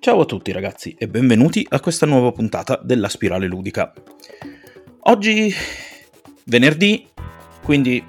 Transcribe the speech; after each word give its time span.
Ciao 0.00 0.20
a 0.20 0.24
tutti 0.24 0.50
ragazzi 0.50 0.96
e 0.98 1.08
benvenuti 1.08 1.66
a 1.68 1.78
questa 1.78 2.06
nuova 2.06 2.32
puntata 2.32 2.80
della 2.82 3.10
Spirale 3.10 3.46
Ludica. 3.46 3.92
Oggi 5.00 5.52
venerdì, 6.44 7.06
quindi 7.62 8.02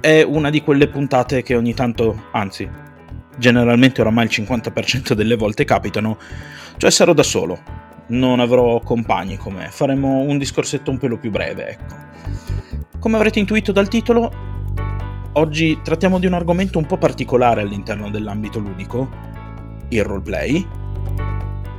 è 0.00 0.22
una 0.22 0.48
di 0.48 0.62
quelle 0.62 0.86
puntate 0.86 1.42
che 1.42 1.56
ogni 1.56 1.74
tanto, 1.74 2.26
anzi, 2.30 2.70
generalmente 3.36 4.00
oramai 4.00 4.26
il 4.26 4.30
50% 4.30 5.14
delle 5.14 5.34
volte 5.34 5.64
capitano, 5.64 6.18
cioè 6.76 6.92
sarò 6.92 7.12
da 7.12 7.24
solo, 7.24 7.60
non 8.10 8.38
avrò 8.38 8.78
compagni 8.78 9.36
con 9.36 9.54
me, 9.54 9.70
faremo 9.72 10.20
un 10.20 10.38
discorsetto 10.38 10.92
un 10.92 10.98
pelo 10.98 11.18
più 11.18 11.32
breve, 11.32 11.66
ecco. 11.70 11.96
Come 13.00 13.16
avrete 13.16 13.40
intuito 13.40 13.72
dal 13.72 13.88
titolo, 13.88 14.32
oggi 15.32 15.80
trattiamo 15.82 16.20
di 16.20 16.26
un 16.26 16.34
argomento 16.34 16.78
un 16.78 16.86
po' 16.86 16.96
particolare 16.96 17.62
all'interno 17.62 18.08
dell'ambito 18.08 18.60
ludico, 18.60 19.10
il 19.88 20.04
roleplay, 20.04 20.82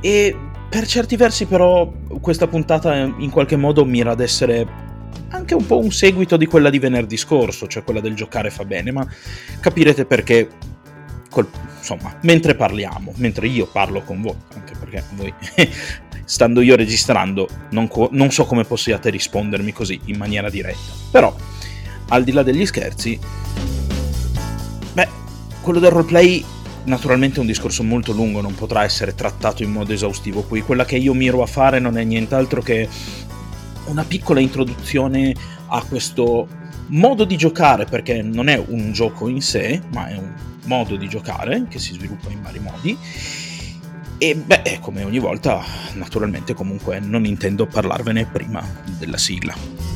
e 0.00 0.36
per 0.68 0.86
certi 0.86 1.16
versi 1.16 1.46
però 1.46 1.90
questa 2.20 2.46
puntata 2.46 2.94
in 2.94 3.30
qualche 3.30 3.56
modo 3.56 3.84
mira 3.84 4.10
ad 4.10 4.20
essere 4.20 4.84
anche 5.28 5.54
un 5.54 5.66
po' 5.66 5.78
un 5.78 5.90
seguito 5.90 6.36
di 6.36 6.46
quella 6.46 6.70
di 6.70 6.78
venerdì 6.78 7.16
scorso, 7.16 7.66
cioè 7.66 7.82
quella 7.84 8.00
del 8.00 8.14
giocare 8.14 8.50
fa 8.50 8.64
bene, 8.64 8.92
ma 8.92 9.06
capirete 9.60 10.04
perché 10.04 10.48
col, 11.30 11.48
insomma, 11.78 12.16
mentre 12.22 12.54
parliamo, 12.54 13.12
mentre 13.16 13.46
io 13.46 13.66
parlo 13.66 14.02
con 14.02 14.22
voi, 14.22 14.34
anche 14.54 14.74
perché 14.78 15.04
voi 15.14 15.32
stando 16.24 16.60
io 16.60 16.76
registrando 16.76 17.48
non, 17.70 17.88
co- 17.88 18.08
non 18.12 18.30
so 18.30 18.44
come 18.44 18.64
possiate 18.64 19.10
rispondermi 19.10 19.72
così 19.72 20.00
in 20.06 20.16
maniera 20.16 20.50
diretta. 20.50 20.92
Però 21.10 21.34
al 22.08 22.24
di 22.24 22.32
là 22.32 22.42
degli 22.42 22.64
scherzi, 22.64 23.18
beh, 24.92 25.08
quello 25.60 25.78
del 25.78 25.90
roleplay 25.90 26.44
naturalmente 26.86 27.36
è 27.36 27.40
un 27.40 27.46
discorso 27.46 27.82
molto 27.82 28.12
lungo, 28.12 28.40
non 28.40 28.54
potrà 28.54 28.82
essere 28.84 29.14
trattato 29.14 29.62
in 29.62 29.70
modo 29.70 29.92
esaustivo 29.92 30.42
qui. 30.42 30.62
Quella 30.62 30.84
che 30.84 30.96
io 30.96 31.14
miro 31.14 31.42
a 31.42 31.46
fare 31.46 31.78
non 31.78 31.98
è 31.98 32.04
nient'altro 32.04 32.62
che 32.62 32.88
una 33.86 34.04
piccola 34.04 34.40
introduzione 34.40 35.34
a 35.68 35.82
questo 35.82 36.48
modo 36.88 37.24
di 37.24 37.36
giocare, 37.36 37.84
perché 37.84 38.22
non 38.22 38.48
è 38.48 38.62
un 38.68 38.92
gioco 38.92 39.28
in 39.28 39.42
sé, 39.42 39.80
ma 39.92 40.08
è 40.08 40.16
un 40.16 40.32
modo 40.64 40.96
di 40.96 41.08
giocare 41.08 41.66
che 41.68 41.78
si 41.78 41.92
sviluppa 41.92 42.30
in 42.30 42.42
vari 42.42 42.58
modi. 42.60 42.98
E 44.18 44.34
beh, 44.34 44.78
come 44.80 45.04
ogni 45.04 45.18
volta, 45.18 45.62
naturalmente 45.94 46.54
comunque 46.54 47.00
non 47.00 47.26
intendo 47.26 47.66
parlarvene 47.66 48.24
prima 48.24 48.64
della 48.98 49.18
sigla. 49.18 49.95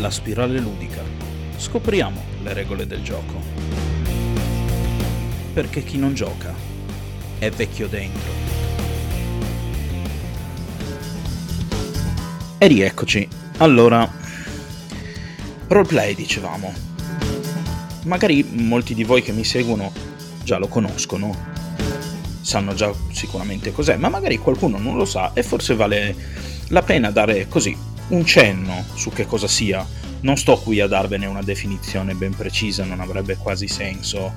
La 0.00 0.10
spirale 0.10 0.58
ludica. 0.58 1.02
Scopriamo 1.58 2.24
le 2.42 2.54
regole 2.54 2.86
del 2.86 3.02
gioco. 3.02 3.38
Perché 5.52 5.84
chi 5.84 5.98
non 5.98 6.14
gioca 6.14 6.54
è 7.38 7.50
vecchio 7.50 7.86
dentro. 7.86 8.32
E 12.56 12.66
rieccoci. 12.66 13.28
Allora, 13.58 14.10
roleplay 15.68 16.14
dicevamo. 16.14 16.72
Magari 18.04 18.42
molti 18.52 18.94
di 18.94 19.04
voi 19.04 19.20
che 19.20 19.32
mi 19.32 19.44
seguono 19.44 19.92
già 20.42 20.56
lo 20.56 20.68
conoscono, 20.68 21.36
sanno 22.40 22.72
già 22.72 22.90
sicuramente 23.12 23.70
cos'è, 23.70 23.96
ma 23.96 24.08
magari 24.08 24.38
qualcuno 24.38 24.78
non 24.78 24.96
lo 24.96 25.04
sa 25.04 25.34
e 25.34 25.42
forse 25.42 25.74
vale 25.74 26.16
la 26.68 26.80
pena 26.80 27.10
dare 27.10 27.48
così 27.48 27.88
un 28.10 28.24
cenno 28.24 28.84
su 28.94 29.10
che 29.10 29.26
cosa 29.26 29.48
sia. 29.48 29.86
Non 30.20 30.36
sto 30.36 30.58
qui 30.58 30.80
a 30.80 30.86
darvene 30.86 31.26
una 31.26 31.42
definizione 31.42 32.14
ben 32.14 32.34
precisa, 32.34 32.84
non 32.84 33.00
avrebbe 33.00 33.36
quasi 33.36 33.68
senso 33.68 34.32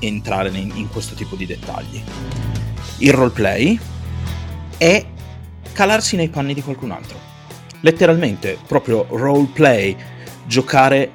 entrare 0.00 0.48
in, 0.50 0.72
in 0.74 0.88
questo 0.88 1.14
tipo 1.14 1.36
di 1.36 1.46
dettagli. 1.46 2.02
Il 2.98 3.12
roleplay 3.12 3.78
è 4.76 5.04
calarsi 5.72 6.16
nei 6.16 6.28
panni 6.28 6.54
di 6.54 6.62
qualcun 6.62 6.90
altro. 6.90 7.18
Letteralmente, 7.80 8.58
proprio 8.66 9.06
roleplay, 9.08 9.96
giocare 10.46 11.12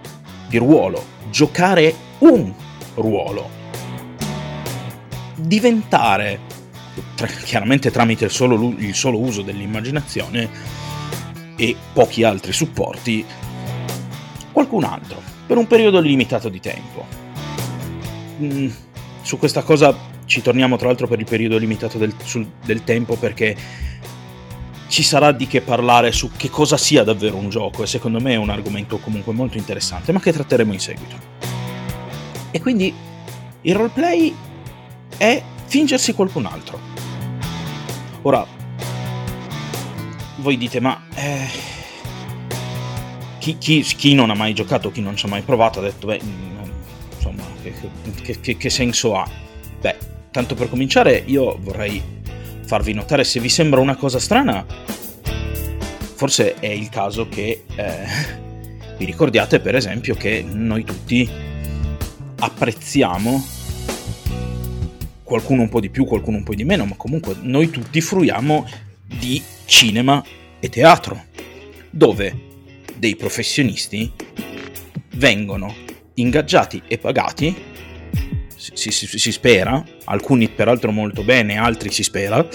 di 0.47 0.57
ruolo, 0.57 1.03
giocare 1.29 1.93
un 2.19 2.53
ruolo. 2.95 3.57
Diventare, 5.35 6.39
tra, 7.15 7.27
chiaramente 7.27 7.91
tramite 7.91 8.25
il 8.25 8.31
solo, 8.31 8.73
il 8.77 8.93
solo 8.93 9.19
uso 9.19 9.41
dell'immaginazione, 9.41 10.49
e 11.59 11.75
pochi 11.91 12.23
altri 12.23 12.53
supporti 12.53 13.25
qualcun 14.53 14.85
altro 14.85 15.21
per 15.45 15.57
un 15.57 15.67
periodo 15.67 15.99
limitato 15.99 16.47
di 16.47 16.61
tempo. 16.61 17.05
Mm, 18.41 18.69
su 19.21 19.37
questa 19.37 19.61
cosa 19.61 19.93
ci 20.23 20.41
torniamo 20.41 20.77
tra 20.77 20.87
l'altro 20.87 21.07
per 21.07 21.19
il 21.19 21.25
periodo 21.25 21.57
limitato 21.57 21.97
del, 21.97 22.13
sul, 22.23 22.47
del 22.63 22.85
tempo 22.85 23.15
perché 23.15 23.57
ci 24.87 25.03
sarà 25.03 25.33
di 25.33 25.47
che 25.47 25.59
parlare 25.59 26.13
su 26.13 26.31
che 26.35 26.49
cosa 26.49 26.77
sia 26.77 27.03
davvero 27.03 27.35
un 27.35 27.49
gioco 27.49 27.83
e 27.83 27.87
secondo 27.87 28.21
me 28.21 28.33
è 28.33 28.37
un 28.37 28.49
argomento 28.49 28.97
comunque 28.99 29.33
molto 29.33 29.57
interessante 29.57 30.13
ma 30.13 30.21
che 30.21 30.31
tratteremo 30.31 30.71
in 30.71 30.79
seguito. 30.79 31.15
E 32.51 32.61
quindi 32.61 32.93
il 33.61 33.75
roleplay 33.75 34.33
è 35.17 35.43
fingersi 35.65 36.13
qualcun 36.13 36.45
altro. 36.45 36.79
Ora, 38.21 38.45
voi 40.39 40.57
dite, 40.57 40.79
ma 40.79 41.01
eh, 41.15 41.47
chi, 43.39 43.57
chi, 43.57 43.81
chi, 43.81 44.13
non 44.13 44.29
ha 44.29 44.35
mai 44.35 44.53
giocato, 44.53 44.91
chi 44.91 45.01
non 45.01 45.15
ci 45.15 45.25
ha 45.25 45.29
mai 45.29 45.41
provato, 45.41 45.79
ha 45.79 45.83
detto, 45.83 46.07
beh, 46.07 46.21
insomma, 47.15 47.43
che, 48.21 48.39
che, 48.39 48.57
che 48.57 48.69
senso 48.69 49.15
ha? 49.15 49.29
Beh, 49.79 49.97
tanto 50.31 50.55
per 50.55 50.69
cominciare, 50.69 51.23
io 51.25 51.57
vorrei 51.59 52.01
farvi 52.65 52.93
notare 52.93 53.23
se 53.23 53.39
vi 53.39 53.49
sembra 53.49 53.79
una 53.79 53.95
cosa 53.95 54.19
strana, 54.19 54.65
forse 56.15 56.55
è 56.55 56.67
il 56.67 56.89
caso 56.89 57.27
che 57.27 57.63
eh, 57.75 58.07
vi 58.97 59.05
ricordiate, 59.05 59.59
per 59.59 59.75
esempio, 59.75 60.15
che 60.15 60.45
noi 60.47 60.83
tutti 60.83 61.29
apprezziamo 62.39 63.57
qualcuno 65.23 65.61
un 65.61 65.69
po' 65.69 65.79
di 65.79 65.89
più, 65.89 66.05
qualcuno 66.05 66.37
un 66.37 66.43
po' 66.43 66.55
di 66.55 66.63
meno, 66.63 66.85
ma 66.85 66.95
comunque 66.95 67.35
noi 67.41 67.69
tutti 67.69 68.01
fruiamo 68.01 68.67
di 69.17 69.41
cinema 69.65 70.23
e 70.59 70.69
teatro, 70.69 71.25
dove 71.89 72.47
dei 72.95 73.15
professionisti 73.15 74.11
vengono 75.15 75.73
ingaggiati 76.15 76.81
e 76.87 76.97
pagati, 76.97 77.55
si, 78.55 78.91
si, 78.91 79.07
si 79.07 79.31
spera, 79.31 79.83
alcuni 80.05 80.49
peraltro 80.49 80.91
molto 80.91 81.23
bene, 81.23 81.57
altri 81.57 81.91
si 81.91 82.03
spera, 82.03 82.45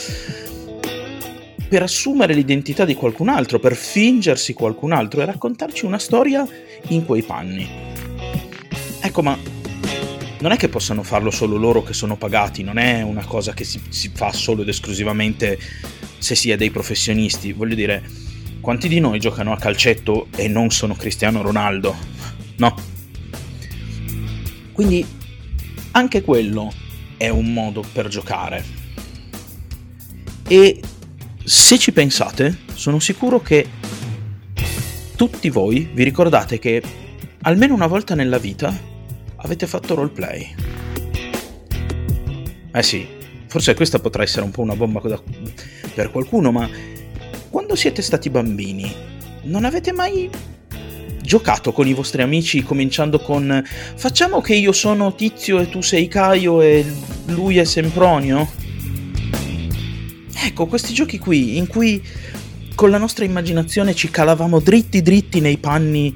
per 1.69 1.83
assumere 1.83 2.35
l'identità 2.35 2.85
di 2.85 2.95
qualcun 2.95 3.29
altro, 3.29 3.59
per 3.59 3.75
fingersi 3.75 4.53
qualcun 4.53 4.93
altro 4.93 5.23
e 5.23 5.25
raccontarci 5.25 5.87
una 5.87 5.99
storia 5.99 6.47
in 6.89 7.05
quei 7.05 7.23
panni. 7.23 7.69
Ecco, 9.01 9.23
ma 9.23 9.37
non 10.45 10.53
è 10.53 10.59
che 10.59 10.69
possano 10.69 11.03
farlo 11.03 11.31
solo 11.31 11.57
loro 11.57 11.83
che 11.83 11.95
sono 11.95 12.19
pagati, 12.19 12.63
non 12.63 12.77
è 12.77 13.01
una 13.01 13.25
cosa 13.25 13.55
che 13.55 13.65
si, 13.65 13.81
si 13.89 14.11
fa 14.13 14.31
solo 14.31 14.61
ed 14.61 14.69
esclusivamente 14.69 15.59
se 16.19 16.35
si 16.35 16.51
è 16.51 16.57
dei 16.59 16.71
professionisti. 16.71 17.55
Voglio 17.55 17.75
dire, 17.75 18.07
quanti 18.61 18.87
di 18.87 19.01
noi 19.01 19.19
giocano 19.19 19.55
a 19.55 19.57
calcetto 19.57 20.27
e 20.37 20.47
non 20.49 20.71
sono 20.71 20.97
Cristiano 20.97 21.41
Ronaldo? 21.41 21.97
No. 22.59 22.77
Quindi 24.73 25.07
anche 25.93 26.21
quello 26.21 26.71
è 27.17 27.31
un 27.31 27.51
modo 27.51 27.83
per 27.91 28.09
giocare. 28.09 28.63
E 30.47 30.79
se 31.43 31.79
ci 31.79 31.91
pensate, 31.91 32.59
sono 32.75 32.99
sicuro 32.99 33.41
che 33.41 33.67
tutti 35.17 35.49
voi 35.49 35.89
vi 35.91 36.05
ricordate 36.05 36.59
che 36.59 36.83
almeno 37.41 37.73
una 37.73 37.87
volta 37.87 38.15
nella 38.15 38.37
vita 38.37 38.93
avete 39.45 39.67
fatto 39.67 39.95
roleplay. 39.95 40.55
Eh 42.73 42.83
sì, 42.83 43.07
forse 43.47 43.75
questa 43.75 44.01
potrà 44.01 44.23
essere 44.23 44.45
un 44.45 44.51
po' 44.51 44.63
una 44.63 44.75
bomba 44.75 45.01
per 45.95 46.11
qualcuno, 46.11 46.51
ma 46.51 46.69
quando 47.51 47.77
siete 47.77 48.03
stati 48.03 48.31
bambini, 48.31 48.93
non 49.43 49.65
avete 49.65 49.93
mai 49.93 50.29
giocato 51.23 51.73
con 51.73 51.87
i 51.87 51.95
vostri 51.95 52.21
amici 52.21 52.63
cominciando 52.63 53.19
con 53.19 53.63
facciamo 53.65 54.43
che 54.43 54.55
io 54.55 54.73
sono 54.73 55.15
Tizio 55.15 55.59
e 55.59 55.71
tu 55.71 55.81
sei 55.81 56.07
Caio 56.07 56.61
e 56.61 56.85
lui 57.27 57.59
è 57.59 57.65
Sempronio? 57.65 58.51
Ecco, 60.45 60.67
questi 60.67 60.93
giochi 60.93 61.19
qui 61.19 61.57
in 61.57 61.67
cui 61.67 62.03
con 62.75 62.91
la 62.91 62.99
nostra 62.99 63.25
immaginazione 63.25 63.95
ci 63.95 64.11
calavamo 64.11 64.61
dritti 64.61 65.01
dritti 65.01 65.41
nei 65.41 65.57
panni 65.57 66.15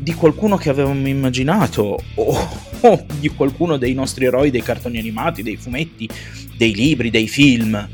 di 0.00 0.14
qualcuno 0.14 0.56
che 0.56 0.70
avevamo 0.70 1.06
immaginato 1.06 2.02
o, 2.14 2.48
di 3.18 3.28
qualcuno 3.28 3.76
dei 3.76 3.94
nostri 3.94 4.24
eroi 4.24 4.50
dei 4.50 4.62
cartoni 4.62 4.98
animati, 4.98 5.42
dei 5.42 5.56
fumetti, 5.56 6.08
dei 6.56 6.74
libri, 6.74 7.10
dei 7.10 7.28
film 7.28 7.88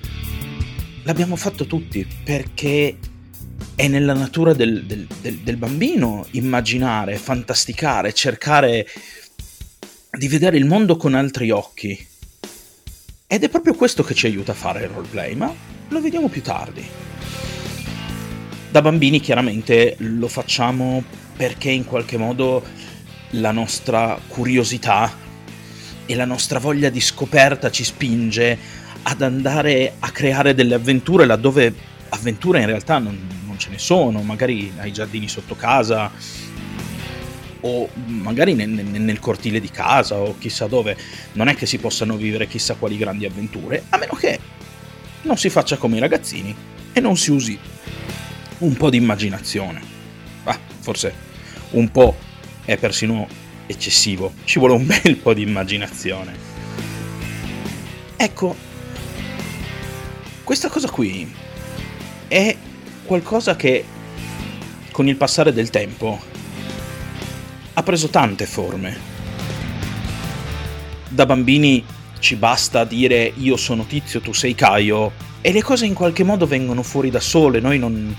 l'abbiamo 1.06 1.36
fatto 1.36 1.66
tutti 1.66 2.06
perché 2.24 2.98
è 3.74 3.88
nella 3.88 4.12
natura 4.12 4.52
del, 4.52 4.84
del, 4.84 5.06
del, 5.20 5.38
del 5.38 5.56
bambino 5.56 6.26
immaginare, 6.32 7.16
fantasticare, 7.16 8.12
cercare 8.12 8.86
di 10.10 10.28
vedere 10.28 10.56
il 10.56 10.64
mondo 10.64 10.96
con 10.96 11.14
altri 11.14 11.50
occhi. 11.50 12.06
Ed 13.26 13.44
è 13.44 13.48
proprio 13.48 13.74
questo 13.74 14.02
che 14.02 14.14
ci 14.14 14.26
aiuta 14.26 14.52
a 14.52 14.54
fare 14.54 14.82
il 14.82 14.88
roleplay, 14.88 15.34
ma 15.34 15.52
lo 15.88 16.00
vediamo 16.00 16.28
più 16.28 16.42
tardi. 16.42 16.84
Da 18.70 18.82
bambini 18.82 19.20
chiaramente 19.20 19.94
lo 19.98 20.28
facciamo 20.28 21.02
perché 21.36 21.70
in 21.70 21.84
qualche 21.84 22.16
modo 22.16 22.64
la 23.36 23.52
nostra 23.52 24.18
curiosità 24.26 25.24
e 26.06 26.14
la 26.14 26.24
nostra 26.24 26.58
voglia 26.58 26.88
di 26.88 27.00
scoperta 27.00 27.70
ci 27.70 27.84
spinge 27.84 28.58
ad 29.02 29.22
andare 29.22 29.94
a 29.98 30.10
creare 30.10 30.54
delle 30.54 30.74
avventure 30.74 31.26
laddove 31.26 31.74
avventure 32.08 32.60
in 32.60 32.66
realtà 32.66 32.98
non, 32.98 33.18
non 33.46 33.58
ce 33.58 33.70
ne 33.70 33.78
sono, 33.78 34.22
magari 34.22 34.72
ai 34.78 34.92
giardini 34.92 35.28
sotto 35.28 35.54
casa 35.56 36.10
o 37.60 37.88
magari 38.06 38.54
nel, 38.54 38.68
nel, 38.68 39.18
cortile 39.18 39.60
di 39.60 39.70
casa 39.70 40.16
o 40.16 40.36
chissà 40.38 40.66
dove. 40.66 40.96
Non 41.32 41.48
è 41.48 41.54
che 41.54 41.66
si 41.66 41.78
possano 41.78 42.16
vivere 42.16 42.46
chissà 42.46 42.74
quali 42.74 42.96
grandi 42.96 43.24
avventure, 43.24 43.84
a 43.88 43.96
meno 43.96 44.14
che 44.14 44.38
non 45.22 45.36
si 45.36 45.50
faccia 45.50 45.76
come 45.76 45.96
i 45.96 46.00
ragazzini 46.00 46.54
e 46.92 47.00
non 47.00 47.16
si 47.16 47.30
usi 47.30 47.58
un 48.58 48.76
po' 48.76 48.90
di 48.90 48.96
immaginazione. 48.96 49.80
Ah, 50.44 50.58
forse 50.80 51.24
un 51.70 51.90
po' 51.90 52.16
è 52.66 52.76
persino 52.76 53.26
eccessivo, 53.66 54.34
ci 54.44 54.58
vuole 54.58 54.74
un 54.74 54.84
bel 54.86 55.16
po' 55.16 55.32
di 55.32 55.42
immaginazione. 55.42 56.34
Ecco, 58.16 58.54
questa 60.44 60.68
cosa 60.68 60.90
qui 60.90 61.32
è 62.28 62.56
qualcosa 63.04 63.56
che 63.56 63.84
con 64.90 65.08
il 65.08 65.16
passare 65.16 65.52
del 65.52 65.70
tempo 65.70 66.20
ha 67.74 67.82
preso 67.82 68.08
tante 68.08 68.46
forme. 68.46 69.14
Da 71.08 71.24
bambini 71.26 71.84
ci 72.18 72.36
basta 72.36 72.84
dire 72.84 73.32
io 73.36 73.56
sono 73.56 73.86
Tizio, 73.86 74.20
tu 74.20 74.32
sei 74.32 74.54
Caio 74.54 75.12
e 75.40 75.52
le 75.52 75.62
cose 75.62 75.86
in 75.86 75.94
qualche 75.94 76.24
modo 76.24 76.46
vengono 76.46 76.82
fuori 76.82 77.10
da 77.10 77.20
sole, 77.20 77.60
noi 77.60 77.78
non, 77.78 78.14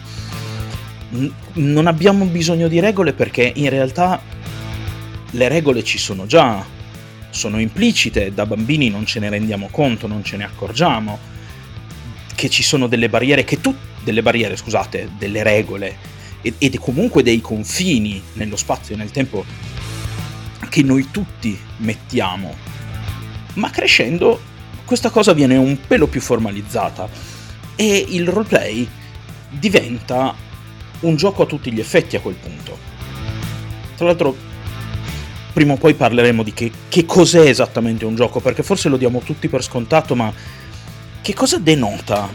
non 1.53 1.87
abbiamo 1.87 2.25
bisogno 2.25 2.67
di 2.67 2.79
regole 2.79 3.13
perché 3.13 3.51
in 3.55 3.69
realtà 3.69 4.21
le 5.31 5.47
regole 5.47 5.83
ci 5.83 5.97
sono 5.97 6.25
già, 6.25 6.65
sono 7.29 7.59
implicite, 7.59 8.33
da 8.33 8.45
bambini 8.45 8.89
non 8.89 9.05
ce 9.05 9.19
ne 9.19 9.29
rendiamo 9.29 9.67
conto, 9.69 10.07
non 10.07 10.23
ce 10.23 10.37
ne 10.37 10.43
accorgiamo 10.43 11.35
che 12.35 12.49
ci 12.49 12.61
sono 12.61 12.87
delle 12.87 13.09
barriere, 13.09 13.43
che 13.43 13.59
tu, 13.59 13.75
delle 14.03 14.21
barriere, 14.21 14.55
scusate, 14.55 15.09
delle 15.17 15.41
regole 15.41 15.97
ed, 16.41 16.53
ed 16.59 16.77
comunque 16.77 17.23
dei 17.23 17.41
confini 17.41 18.21
nello 18.33 18.55
spazio 18.55 18.93
e 18.93 18.97
nel 18.97 19.11
tempo 19.11 19.43
che 20.69 20.83
noi 20.83 21.09
tutti 21.09 21.59
mettiamo. 21.77 22.55
Ma 23.53 23.71
crescendo 23.71 24.39
questa 24.85 25.09
cosa 25.09 25.33
viene 25.33 25.57
un 25.57 25.79
pelo 25.87 26.07
più 26.07 26.21
formalizzata 26.21 27.09
e 27.75 28.05
il 28.09 28.27
roleplay 28.27 28.87
diventa 29.49 30.35
un 30.99 31.15
gioco 31.15 31.43
a 31.43 31.45
tutti 31.45 31.71
gli 31.71 31.79
effetti 31.79 32.15
a 32.15 32.19
quel 32.19 32.35
punto. 32.35 32.77
Tra 33.95 34.05
l'altro, 34.05 34.35
prima 35.57 35.73
o 35.73 35.77
poi 35.77 35.95
parleremo 35.95 36.43
di 36.43 36.53
che, 36.53 36.71
che 36.87 37.03
cos'è 37.07 37.39
esattamente 37.39 38.05
un 38.05 38.13
gioco, 38.13 38.39
perché 38.39 38.61
forse 38.61 38.89
lo 38.89 38.97
diamo 38.97 39.21
tutti 39.21 39.47
per 39.47 39.63
scontato, 39.63 40.13
ma 40.13 40.31
che 41.19 41.33
cosa 41.33 41.57
denota 41.57 42.29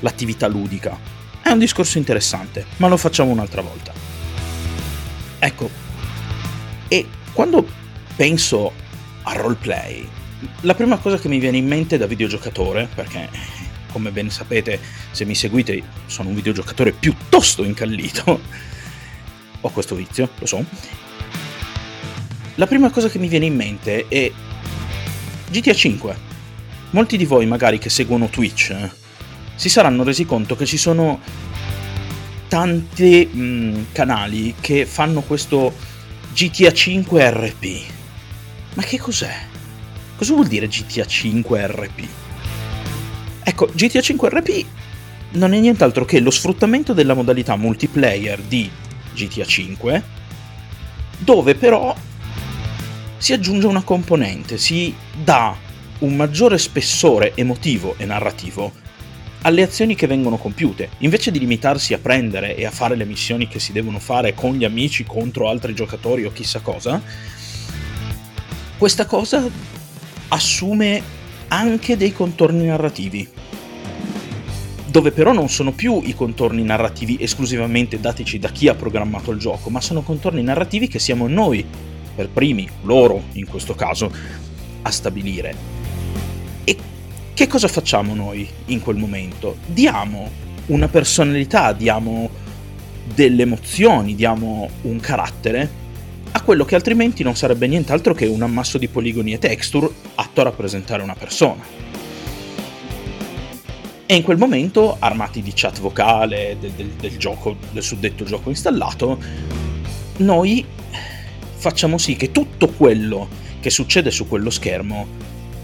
l'attività 0.00 0.46
ludica? 0.46 0.98
È 1.40 1.48
un 1.48 1.58
discorso 1.58 1.96
interessante, 1.96 2.66
ma 2.76 2.88
lo 2.88 2.98
facciamo 2.98 3.30
un'altra 3.30 3.62
volta. 3.62 3.94
Ecco, 5.38 5.70
e 6.88 7.06
quando 7.32 7.66
penso 8.14 8.72
a 9.22 9.32
roleplay, 9.32 10.06
la 10.60 10.74
prima 10.74 10.98
cosa 10.98 11.16
che 11.18 11.28
mi 11.28 11.38
viene 11.38 11.56
in 11.56 11.66
mente 11.66 11.96
da 11.96 12.04
videogiocatore, 12.04 12.86
perché 12.94 13.30
come 13.90 14.10
ben 14.10 14.28
sapete, 14.28 14.78
se 15.10 15.24
mi 15.24 15.34
seguite, 15.34 15.82
sono 16.04 16.28
un 16.28 16.34
videogiocatore 16.34 16.92
piuttosto 16.92 17.64
incallito, 17.64 18.42
ho 19.62 19.70
questo 19.70 19.94
vizio, 19.94 20.28
lo 20.38 20.44
so, 20.44 20.62
la 22.56 22.66
prima 22.66 22.90
cosa 22.90 23.08
che 23.08 23.18
mi 23.18 23.28
viene 23.28 23.46
in 23.46 23.54
mente 23.56 24.06
è 24.08 24.30
GTA 25.50 25.74
5 25.74 26.16
molti 26.90 27.16
di 27.16 27.24
voi 27.24 27.46
magari 27.46 27.78
che 27.78 27.90
seguono 27.90 28.28
Twitch 28.28 28.70
eh, 28.70 28.90
si 29.56 29.68
saranno 29.68 30.02
resi 30.04 30.24
conto 30.24 30.56
che 30.56 30.66
ci 30.66 30.76
sono 30.76 31.20
tanti 32.48 33.28
mh, 33.30 33.40
mm, 33.40 33.82
canali 33.92 34.54
che 34.60 34.86
fanno 34.86 35.22
questo 35.22 35.74
GTA 36.32 36.72
5 36.72 37.30
RP. 37.30 37.82
Ma 38.74 38.82
che 38.82 38.98
cos'è? 38.98 39.34
Cosa 40.16 40.34
vuol 40.34 40.46
dire 40.46 40.68
GTA 40.68 41.04
5 41.04 41.66
RP? 41.66 42.08
Ecco, 43.42 43.68
GTA 43.72 44.00
5 44.00 44.28
RP 44.28 44.64
non 45.30 45.52
è 45.52 45.58
nient'altro 45.58 46.04
che 46.04 46.20
lo 46.20 46.30
sfruttamento 46.30 46.92
della 46.92 47.14
modalità 47.14 47.56
multiplayer 47.56 48.40
di 48.40 48.70
GTA 49.14 49.44
5, 49.44 50.02
dove 51.18 51.54
però 51.56 51.94
si 53.24 53.32
aggiunge 53.32 53.66
una 53.66 53.80
componente, 53.80 54.58
si 54.58 54.94
dà 55.24 55.56
un 56.00 56.14
maggiore 56.14 56.58
spessore 56.58 57.32
emotivo 57.34 57.94
e 57.96 58.04
narrativo 58.04 58.70
alle 59.40 59.62
azioni 59.62 59.94
che 59.94 60.06
vengono 60.06 60.36
compiute. 60.36 60.90
Invece 60.98 61.30
di 61.30 61.38
limitarsi 61.38 61.94
a 61.94 61.98
prendere 61.98 62.54
e 62.54 62.66
a 62.66 62.70
fare 62.70 62.96
le 62.96 63.06
missioni 63.06 63.48
che 63.48 63.58
si 63.58 63.72
devono 63.72 63.98
fare 63.98 64.34
con 64.34 64.52
gli 64.52 64.64
amici 64.64 65.04
contro 65.04 65.48
altri 65.48 65.72
giocatori 65.74 66.26
o 66.26 66.32
chissà 66.32 66.60
cosa, 66.60 67.00
questa 68.76 69.06
cosa 69.06 69.48
assume 70.28 71.02
anche 71.48 71.96
dei 71.96 72.12
contorni 72.12 72.66
narrativi. 72.66 73.26
Dove 74.84 75.12
però 75.12 75.32
non 75.32 75.48
sono 75.48 75.72
più 75.72 76.02
i 76.04 76.14
contorni 76.14 76.62
narrativi 76.62 77.16
esclusivamente 77.18 77.98
datici 77.98 78.38
da 78.38 78.50
chi 78.50 78.68
ha 78.68 78.74
programmato 78.74 79.30
il 79.30 79.38
gioco, 79.38 79.70
ma 79.70 79.80
sono 79.80 80.02
contorni 80.02 80.42
narrativi 80.42 80.88
che 80.88 80.98
siamo 80.98 81.26
noi, 81.26 81.92
per 82.14 82.28
primi, 82.28 82.68
loro 82.82 83.22
in 83.32 83.46
questo 83.46 83.74
caso, 83.74 84.10
a 84.82 84.90
stabilire. 84.90 85.54
E 86.64 86.76
che 87.34 87.46
cosa 87.46 87.68
facciamo 87.68 88.14
noi 88.14 88.48
in 88.66 88.80
quel 88.80 88.96
momento? 88.96 89.56
Diamo 89.66 90.30
una 90.66 90.88
personalità, 90.88 91.72
diamo 91.72 92.30
delle 93.14 93.42
emozioni, 93.42 94.14
diamo 94.14 94.68
un 94.82 94.98
carattere 95.00 95.82
a 96.36 96.42
quello 96.42 96.64
che 96.64 96.74
altrimenti 96.74 97.22
non 97.22 97.36
sarebbe 97.36 97.68
nient'altro 97.68 98.12
che 98.12 98.26
un 98.26 98.42
ammasso 98.42 98.76
di 98.76 98.88
poligoni 98.88 99.32
e 99.32 99.38
texture 99.38 99.88
atto 100.16 100.40
a 100.40 100.44
rappresentare 100.44 101.00
una 101.00 101.14
persona. 101.14 101.62
E 104.06 104.16
in 104.16 104.22
quel 104.22 104.36
momento, 104.36 104.96
armati 104.98 105.42
di 105.42 105.52
chat 105.54 105.78
vocale 105.78 106.56
del, 106.58 106.72
del, 106.72 106.88
del 106.88 107.16
gioco, 107.18 107.56
del 107.70 107.82
suddetto 107.84 108.24
gioco 108.24 108.50
installato, 108.50 109.18
noi 110.18 110.66
facciamo 111.64 111.96
sì 111.96 112.14
che 112.14 112.30
tutto 112.30 112.68
quello 112.68 113.26
che 113.58 113.70
succede 113.70 114.10
su 114.10 114.28
quello 114.28 114.50
schermo 114.50 115.06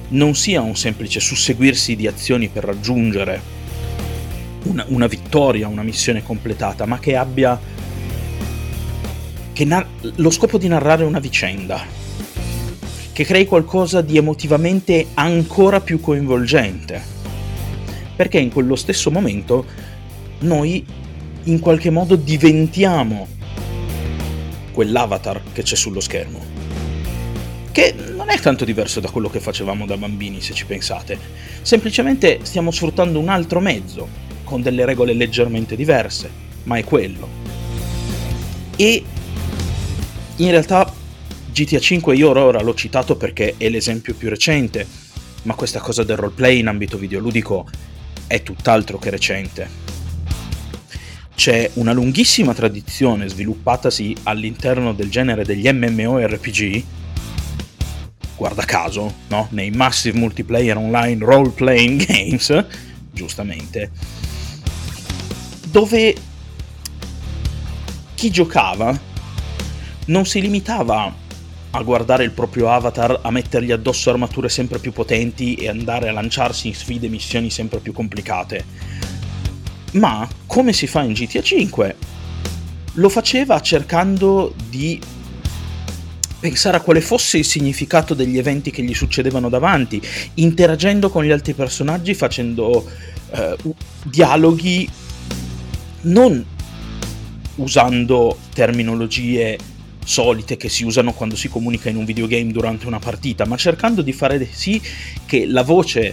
non 0.09 0.35
sia 0.35 0.62
un 0.62 0.75
semplice 0.75 1.21
susseguirsi 1.21 1.95
di 1.95 2.07
azioni 2.07 2.49
per 2.49 2.64
raggiungere 2.64 3.38
una, 4.62 4.87
una 4.88 5.07
vittoria, 5.07 5.69
una 5.69 5.83
missione 5.83 6.23
completata, 6.23 6.87
ma 6.87 6.99
che 6.99 7.16
abbia 7.16 7.61
che 9.52 9.64
nar- 9.66 9.87
lo 10.16 10.30
scopo 10.30 10.57
di 10.57 10.69
narrare 10.69 11.04
una 11.04 11.19
vicenda, 11.19 11.85
che 13.12 13.25
crei 13.26 13.45
qualcosa 13.45 14.00
di 14.00 14.16
emotivamente 14.16 15.09
ancora 15.12 15.83
più 15.83 16.00
coinvolgente, 16.00 16.99
perché 18.16 18.38
in 18.38 18.50
quello 18.50 18.75
stesso 18.75 19.11
momento 19.11 19.66
noi 20.38 20.83
in 21.42 21.59
qualche 21.61 21.90
modo 21.90 22.16
diventiamo 22.16 23.38
quell'avatar 24.73 25.43
che 25.53 25.62
c'è 25.62 25.77
sullo 25.77 26.00
schermo 26.00 26.61
che 27.73 27.95
non 28.15 28.31
è 28.31 28.39
tanto 28.41 28.65
diverso 28.65 29.00
da 29.00 29.11
quello 29.11 29.31
che 29.31 29.41
facevamo 29.41 29.87
da 29.87 29.97
bambini, 29.97 30.41
se 30.41 30.55
ci 30.55 30.67
pensate. 30.67 31.19
Semplicemente 31.62 32.41
stiamo 32.43 32.71
sfruttando 32.71 33.19
un 33.19 33.29
altro 33.29 33.61
mezzo, 33.61 34.09
con 34.45 34.61
delle 34.62 34.85
regole 34.85 35.12
leggermente 35.12 35.77
diverse, 35.77 36.31
ma 36.65 36.77
è 36.77 36.85
quello. 36.85 37.29
E 38.77 39.05
in 40.37 40.50
realtà 40.50 40.93
GTA 41.53 41.79
5 41.79 42.17
io 42.17 42.31
ora 42.31 42.61
l'ho 42.61 42.75
citato 42.75 43.17
perché 43.17 43.55
è 43.57 43.69
l'esempio 43.69 44.15
più 44.15 44.29
recente, 44.29 44.87
ma 45.43 45.55
questa 45.55 45.81
cosa 45.81 46.03
del 46.03 46.17
roleplay 46.17 46.59
in 46.59 46.67
ambito 46.67 46.99
videoludico 46.99 47.69
è 48.27 48.43
tutt'altro 48.43 48.99
che 48.99 49.11
recente. 49.11 49.89
C'è 51.40 51.70
una 51.76 51.94
lunghissima 51.94 52.52
tradizione 52.52 53.26
sviluppatasi 53.26 54.14
all'interno 54.25 54.92
del 54.92 55.09
genere 55.09 55.42
degli 55.42 55.66
MMORPG 55.73 56.85
guarda 58.37 58.66
caso, 58.66 59.11
no? 59.28 59.49
nei 59.52 59.70
massive 59.70 60.18
multiplayer 60.18 60.76
online 60.76 61.25
role 61.25 61.49
playing 61.49 62.04
games, 62.04 62.66
giustamente, 63.11 63.90
dove 65.68 66.14
chi 68.14 68.30
giocava 68.30 69.00
non 70.09 70.26
si 70.26 70.42
limitava 70.42 71.11
a 71.70 71.82
guardare 71.82 72.25
il 72.25 72.32
proprio 72.32 72.70
avatar, 72.70 73.18
a 73.23 73.30
mettergli 73.30 73.73
addosso 73.73 74.11
armature 74.11 74.50
sempre 74.50 74.78
più 74.78 74.92
potenti 74.92 75.54
e 75.54 75.70
andare 75.70 76.11
a 76.11 76.12
lanciarsi 76.12 76.68
in 76.68 76.75
sfide 76.75 77.06
e 77.06 77.09
missioni 77.09 77.49
sempre 77.49 77.78
più 77.78 77.94
complicate. 77.94 79.09
Ma, 79.92 80.28
come 80.50 80.73
si 80.73 80.88
fa 80.88 81.02
in 81.02 81.12
GTA 81.12 81.42
5, 81.42 81.97
lo 82.95 83.09
faceva 83.09 83.61
cercando 83.61 84.52
di 84.69 85.00
pensare 86.40 86.76
a 86.76 86.80
quale 86.80 87.00
fosse 87.00 87.38
il 87.38 87.45
significato 87.45 88.14
degli 88.14 88.37
eventi 88.37 88.73
che 88.73 88.83
gli 88.83 88.92
succedevano 88.92 89.49
davanti, 89.49 90.02
interagendo 90.35 91.09
con 91.09 91.23
gli 91.23 91.30
altri 91.30 91.52
personaggi, 91.52 92.14
facendo 92.14 92.85
eh, 93.30 93.57
dialoghi 94.02 94.90
non 96.02 96.45
usando 97.54 98.37
terminologie 98.52 99.57
solite 100.04 100.57
che 100.57 100.69
si 100.69 100.83
usano 100.83 101.12
quando 101.12 101.37
si 101.37 101.49
comunica 101.49 101.90
in 101.90 101.97
un 101.97 102.04
videogame 102.04 102.50
durante 102.50 102.88
una 102.88 102.99
partita, 102.99 103.47
ma 103.47 103.57
cercando 103.57 104.02
di 104.02 104.12
fare 104.12 104.49
sì 104.50 104.83
che 105.26 105.47
la 105.47 105.62
voce, 105.62 106.12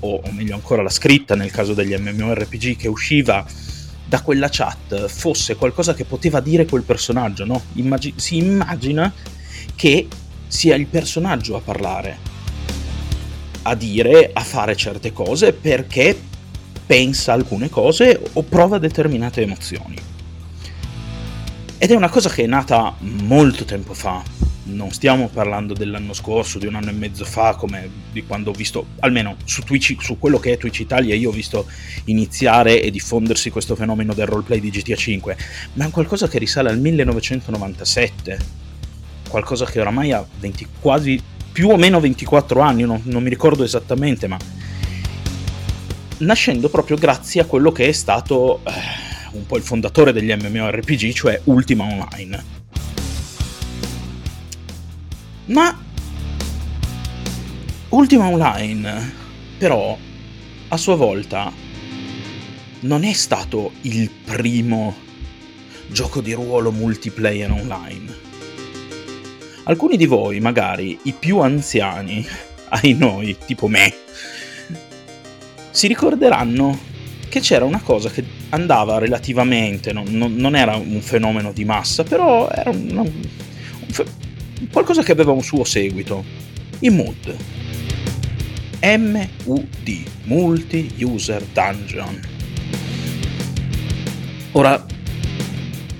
o, 0.00 0.20
meglio 0.32 0.56
ancora 0.56 0.82
la 0.82 0.90
scritta 0.90 1.34
nel 1.34 1.50
caso 1.50 1.72
degli 1.72 1.96
MMORPG 1.96 2.76
che 2.76 2.88
usciva 2.88 3.46
da 4.08 4.22
quella 4.22 4.48
chat 4.50 5.06
fosse 5.06 5.56
qualcosa 5.56 5.92
che 5.92 6.04
poteva 6.04 6.40
dire 6.40 6.64
quel 6.64 6.82
personaggio, 6.82 7.44
no? 7.44 7.62
Immag- 7.74 8.14
si 8.16 8.38
immagina 8.38 9.12
che 9.74 10.08
sia 10.46 10.74
il 10.76 10.86
personaggio 10.86 11.56
a 11.56 11.60
parlare, 11.60 12.18
a 13.62 13.74
dire, 13.74 14.30
a 14.32 14.40
fare 14.40 14.74
certe 14.76 15.12
cose 15.12 15.52
perché 15.52 16.18
pensa 16.86 17.34
alcune 17.34 17.68
cose 17.68 18.18
o 18.32 18.42
prova 18.42 18.78
determinate 18.78 19.42
emozioni. 19.42 19.96
Ed 21.80 21.92
è 21.92 21.94
una 21.94 22.08
cosa 22.08 22.28
che 22.28 22.42
è 22.42 22.46
nata 22.46 22.92
molto 22.98 23.64
tempo 23.64 23.94
fa, 23.94 24.20
non 24.64 24.90
stiamo 24.90 25.28
parlando 25.28 25.74
dell'anno 25.74 26.12
scorso, 26.12 26.58
di 26.58 26.66
un 26.66 26.74
anno 26.74 26.90
e 26.90 26.92
mezzo 26.92 27.24
fa, 27.24 27.54
come 27.54 27.88
di 28.10 28.24
quando 28.24 28.50
ho 28.50 28.52
visto, 28.52 28.86
almeno 28.98 29.36
su 29.44 29.62
Twitch, 29.62 29.94
su 30.00 30.18
quello 30.18 30.40
che 30.40 30.52
è 30.52 30.56
Twitch 30.56 30.80
Italia, 30.80 31.14
io 31.14 31.28
ho 31.28 31.32
visto 31.32 31.66
iniziare 32.06 32.82
e 32.82 32.90
diffondersi 32.90 33.50
questo 33.50 33.76
fenomeno 33.76 34.12
del 34.12 34.26
roleplay 34.26 34.58
di 34.58 34.70
GTA 34.70 34.96
5, 34.96 35.36
ma 35.74 35.86
è 35.86 35.90
qualcosa 35.90 36.26
che 36.26 36.38
risale 36.38 36.68
al 36.68 36.80
1997, 36.80 38.38
qualcosa 39.28 39.64
che 39.64 39.80
oramai 39.80 40.10
ha 40.10 40.26
20, 40.40 40.66
quasi 40.80 41.22
più 41.52 41.68
o 41.68 41.76
meno 41.76 42.00
24 42.00 42.60
anni, 42.60 42.82
non, 42.82 43.00
non 43.04 43.22
mi 43.22 43.28
ricordo 43.28 43.62
esattamente, 43.62 44.26
ma 44.26 44.36
nascendo 46.18 46.68
proprio 46.68 46.96
grazie 46.96 47.40
a 47.40 47.44
quello 47.44 47.70
che 47.70 47.86
è 47.86 47.92
stato 47.92 48.62
eh, 48.64 49.07
un 49.32 49.46
po' 49.46 49.56
il 49.56 49.62
fondatore 49.62 50.12
degli 50.12 50.32
MMORPG, 50.32 51.12
cioè 51.12 51.40
Ultima 51.44 51.84
Online. 51.84 52.44
Ma 55.46 55.78
Ultima 57.90 58.26
Online, 58.28 59.12
però, 59.58 59.96
a 60.68 60.76
sua 60.76 60.94
volta, 60.94 61.50
non 62.80 63.04
è 63.04 63.12
stato 63.12 63.72
il 63.82 64.10
primo 64.10 64.94
gioco 65.88 66.20
di 66.20 66.32
ruolo 66.32 66.70
multiplayer 66.70 67.50
online. 67.50 68.26
Alcuni 69.64 69.96
di 69.96 70.06
voi, 70.06 70.40
magari 70.40 70.98
i 71.04 71.12
più 71.12 71.38
anziani, 71.38 72.26
ai 72.70 72.94
noi, 72.94 73.36
tipo 73.46 73.68
me, 73.68 73.92
si 75.70 75.86
ricorderanno 75.86 76.78
che 77.28 77.40
c'era 77.40 77.64
una 77.64 77.80
cosa 77.80 78.10
che 78.10 78.24
andava 78.50 78.98
relativamente, 78.98 79.92
non, 79.92 80.06
non, 80.08 80.34
non 80.36 80.56
era 80.56 80.76
un 80.76 81.00
fenomeno 81.00 81.52
di 81.52 81.64
massa, 81.64 82.02
però 82.02 82.48
era 82.50 82.70
un, 82.70 82.90
un, 82.96 83.12
un, 83.96 84.68
qualcosa 84.70 85.02
che 85.02 85.12
aveva 85.12 85.32
un 85.32 85.42
suo 85.42 85.64
seguito, 85.64 86.24
i 86.80 86.90
MUD. 86.90 87.36
MUD, 88.80 90.02
Multi 90.24 90.94
User 91.00 91.42
Dungeon. 91.52 92.20
Ora, 94.52 94.84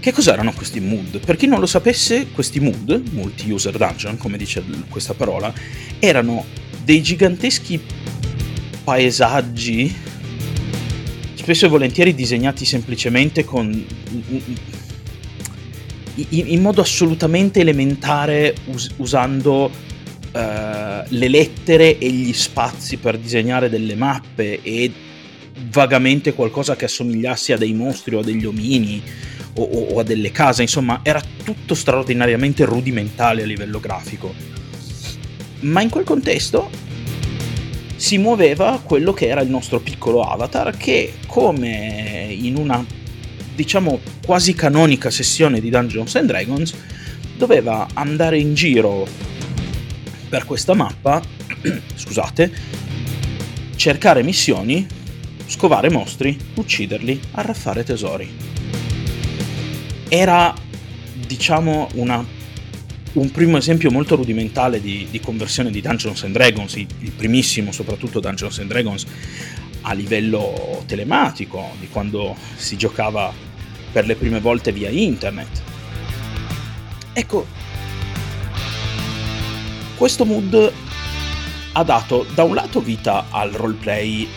che 0.01 0.13
cos'erano 0.13 0.53
questi 0.53 0.81
mood? 0.81 1.19
Per 1.19 1.37
chi 1.37 1.47
non 1.47 1.61
lo 1.61 1.67
sapesse, 1.67 2.29
questi 2.31 2.61
mood, 2.61 3.03
multi-user 3.11 3.77
dungeon, 3.77 4.17
come 4.17 4.39
dice 4.39 4.65
questa 4.89 5.13
parola, 5.13 5.53
erano 5.99 6.45
dei 6.83 7.03
giganteschi 7.03 7.79
paesaggi 8.85 9.95
spesso 11.49 11.65
e 11.65 11.69
volentieri 11.71 12.15
disegnati 12.15 12.67
semplicemente 12.67 13.43
con 13.43 13.73
in, 16.31 16.61
modo 16.61 16.83
assolutamente 16.83 17.61
elementare 17.61 18.55
us- 18.67 18.91
usando 18.97 19.65
uh, 19.65 19.71
le 21.09 21.29
lettere 21.29 21.97
e 21.97 22.11
gli 22.11 22.35
spazi 22.35 22.99
per 22.99 23.17
disegnare 23.17 23.71
delle 23.71 23.95
mappe 23.95 24.61
e 24.61 24.93
vagamente 25.71 26.35
qualcosa 26.35 26.77
che 26.77 26.85
assomigliasse 26.85 27.55
a 27.55 27.57
dei 27.57 27.73
mostri 27.73 28.15
o 28.15 28.19
a 28.19 28.23
degli 28.23 28.45
omini 28.45 29.03
o, 29.55 29.63
o 29.63 30.01
a 30.01 30.03
delle 30.03 30.31
case, 30.31 30.61
insomma 30.61 31.01
era 31.03 31.23
tutto 31.43 31.75
straordinariamente 31.75 32.67
rudimentale 32.67 33.43
a 33.43 33.47
livello 33.47 33.81
grafico. 33.81 34.35
Ma 35.61 35.81
in 35.81 35.89
quel 35.89 36.05
contesto 36.05 36.88
si 37.99 38.17
muoveva 38.17 38.81
quello 38.83 39.13
che 39.13 39.27
era 39.27 39.41
il 39.41 39.51
nostro 39.51 39.81
piccolo 39.81 40.23
avatar 40.23 40.77
che 40.77 41.15
come 41.27 42.29
in 42.31 42.57
una 42.57 42.85
diciamo 43.57 43.99
quasi 44.25 44.55
canonica 44.55 45.11
sessione 45.11 45.61
di 45.61 45.69
Dungeons 45.69 46.15
and 46.15 46.29
Dragons 46.29 46.75
doveva 47.37 47.89
andare 47.95 48.39
in 48.39 48.55
giro 48.55 49.05
per 50.29 50.45
questa 50.45 50.75
mappa 50.75 51.21
scusate 51.97 52.53
cercare 53.75 54.23
missioni 54.23 54.87
scovare 55.49 55.91
mostri 55.91 56.39
ucciderli 56.55 57.21
arraffare 57.33 57.83
tesori. 57.83 58.31
Era 60.09 60.55
diciamo 61.27 61.89
una 61.95 62.25
un 63.15 63.31
primo 63.31 63.57
esempio 63.57 63.91
molto 63.91 64.17
rudimentale 64.17 64.81
di, 64.81 65.07
di, 65.11 65.21
conversione 65.21 65.71
di 65.71 65.81
Dungeons 65.81 66.25
and 66.25 66.33
Dragons, 66.33 66.75
il, 66.77 67.13
primissimo 67.17 67.73
soprattutto 67.73 68.21
Dungeons 68.21 68.59
and 68.59 68.69
Dragons 68.69 69.07
a 69.83 69.93
livello 69.93 70.83
telematico, 70.87 71.71
di 71.81 71.89
quando 71.89 72.37
si 72.57 72.77
giocava 72.77 73.33
per 73.91 74.07
le 74.07 74.17
prime 74.17 74.41
volte 74.41 74.73
via 74.73 74.91
internet. 74.91 75.63
Ecco, 77.13 77.47
questo 79.97 80.25
mood 80.25 80.73
ha 81.73 81.83
dato 81.85 82.27
da 82.35 82.43
un 82.43 82.55
lato 82.55 82.81
vita 82.81 83.27
al 83.31 83.51
roleplay 83.51 84.29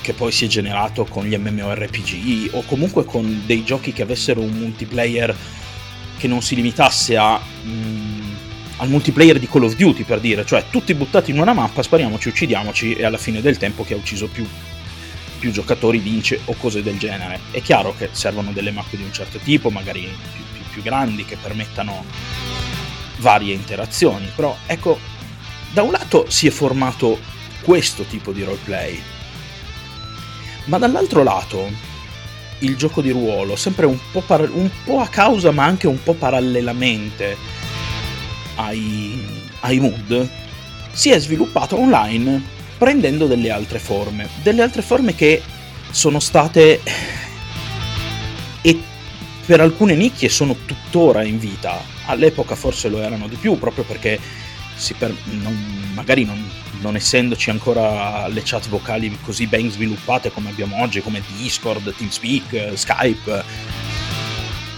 che 0.00 0.12
poi 0.12 0.30
si 0.30 0.44
è 0.44 0.48
generato 0.48 1.04
con 1.04 1.24
gli 1.24 1.36
MMORPG 1.36 2.50
o 2.52 2.62
comunque 2.62 3.04
con 3.04 3.42
dei 3.44 3.64
giochi 3.64 3.92
che 3.92 4.02
avessero 4.02 4.40
un 4.40 4.52
multiplayer 4.52 5.34
che 6.16 6.26
non 6.28 6.42
si 6.42 6.54
limitasse 6.54 7.16
a, 7.16 7.38
mh, 7.38 7.68
mm, 7.68 8.34
al 8.78 8.88
multiplayer 8.88 9.38
di 9.38 9.48
Call 9.48 9.64
of 9.64 9.74
Duty 9.76 10.04
per 10.04 10.20
dire, 10.20 10.44
cioè 10.44 10.64
tutti 10.70 10.94
buttati 10.94 11.30
in 11.30 11.38
una 11.38 11.52
mappa, 11.52 11.82
spariamoci, 11.82 12.28
uccidiamoci 12.28 12.94
e 12.94 13.04
alla 13.04 13.18
fine 13.18 13.40
del 13.40 13.56
tempo 13.56 13.84
chi 13.84 13.94
ha 13.94 13.96
ucciso 13.96 14.28
più, 14.28 14.46
più 15.38 15.50
giocatori 15.50 15.98
vince 15.98 16.40
o 16.44 16.54
cose 16.54 16.82
del 16.82 16.98
genere. 16.98 17.40
È 17.50 17.62
chiaro 17.62 17.94
che 17.96 18.10
servono 18.12 18.52
delle 18.52 18.70
mappe 18.70 18.96
di 18.96 19.02
un 19.02 19.12
certo 19.12 19.38
tipo, 19.38 19.70
magari 19.70 20.00
più, 20.00 20.42
più, 20.52 20.62
più 20.72 20.82
grandi, 20.82 21.24
che 21.24 21.36
permettano 21.40 22.04
varie 23.18 23.54
interazioni, 23.54 24.30
però 24.34 24.56
ecco, 24.66 24.98
da 25.72 25.82
un 25.82 25.90
lato 25.90 26.28
si 26.28 26.46
è 26.46 26.50
formato 26.50 27.18
questo 27.62 28.04
tipo 28.04 28.32
di 28.32 28.42
roleplay, 28.42 29.00
ma 30.64 30.78
dall'altro 30.78 31.22
lato 31.22 31.85
il 32.60 32.76
gioco 32.76 33.02
di 33.02 33.10
ruolo, 33.10 33.56
sempre 33.56 33.86
un 33.86 33.98
po', 34.10 34.20
par- 34.20 34.50
un 34.52 34.70
po', 34.84 35.00
a 35.00 35.08
causa 35.08 35.50
ma 35.50 35.64
anche 35.64 35.86
un 35.86 36.02
po' 36.02 36.14
parallelamente 36.14 37.36
ai, 38.56 39.18
ai 39.60 39.78
mood, 39.78 40.28
si 40.92 41.10
è 41.10 41.18
sviluppato 41.18 41.78
online 41.78 42.54
prendendo 42.78 43.26
delle 43.26 43.50
altre 43.50 43.78
forme, 43.78 44.28
delle 44.42 44.62
altre 44.62 44.82
forme 44.82 45.14
che 45.14 45.42
sono 45.90 46.20
state 46.20 46.80
e 48.62 48.80
per 49.44 49.60
alcune 49.60 49.94
nicchie 49.94 50.28
sono 50.28 50.56
tuttora 50.66 51.22
in 51.22 51.38
vita, 51.38 51.80
all'epoca 52.06 52.54
forse 52.54 52.88
lo 52.88 53.00
erano 53.00 53.28
di 53.28 53.36
più 53.36 53.58
proprio 53.58 53.84
perché 53.84 54.18
per- 54.98 55.14
non, 55.30 55.90
magari 55.94 56.24
non, 56.24 56.42
non 56.80 56.96
essendoci 56.96 57.50
ancora 57.50 58.28
le 58.28 58.42
chat 58.44 58.68
vocali 58.68 59.16
così 59.22 59.46
ben 59.46 59.70
sviluppate 59.70 60.30
come 60.30 60.50
abbiamo 60.50 60.80
oggi, 60.80 61.00
come 61.00 61.22
Discord, 61.36 61.94
TeamSpeak, 61.94 62.72
Skype. 62.74 63.44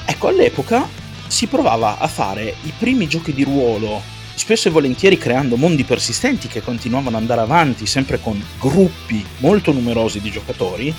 Ecco, 0.04 0.28
all'epoca 0.28 0.88
si 1.26 1.46
provava 1.46 1.98
a 1.98 2.06
fare 2.06 2.54
i 2.62 2.72
primi 2.76 3.06
giochi 3.06 3.32
di 3.32 3.44
ruolo, 3.44 4.02
spesso 4.34 4.68
e 4.68 4.70
volentieri 4.70 5.18
creando 5.18 5.56
mondi 5.56 5.84
persistenti 5.84 6.48
che 6.48 6.62
continuavano 6.62 7.16
ad 7.16 7.22
andare 7.22 7.40
avanti, 7.40 7.86
sempre 7.86 8.20
con 8.20 8.42
gruppi 8.58 9.24
molto 9.38 9.72
numerosi 9.72 10.20
di 10.20 10.30
giocatori, 10.30 10.94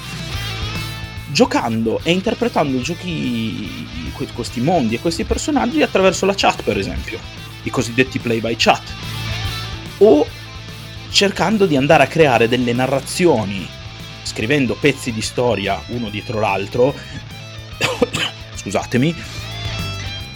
giocando 1.31 1.99
e 2.03 2.11
interpretando 2.11 2.77
i 2.77 2.81
giochi, 2.81 3.87
questi 4.33 4.61
mondi 4.61 4.95
e 4.95 4.99
questi 4.99 5.23
personaggi 5.23 5.81
attraverso 5.81 6.25
la 6.25 6.33
chat, 6.35 6.63
per 6.63 6.77
esempio 6.77 7.19
i 7.63 7.69
cosiddetti 7.69 8.19
play 8.19 8.39
by 8.39 8.55
chat, 8.57 8.81
o 9.99 10.25
cercando 11.09 11.65
di 11.65 11.75
andare 11.75 12.03
a 12.03 12.07
creare 12.07 12.47
delle 12.47 12.73
narrazioni, 12.73 13.67
scrivendo 14.23 14.75
pezzi 14.75 15.11
di 15.11 15.21
storia 15.21 15.81
uno 15.87 16.09
dietro 16.09 16.39
l'altro, 16.39 16.95
scusatemi, 18.55 19.15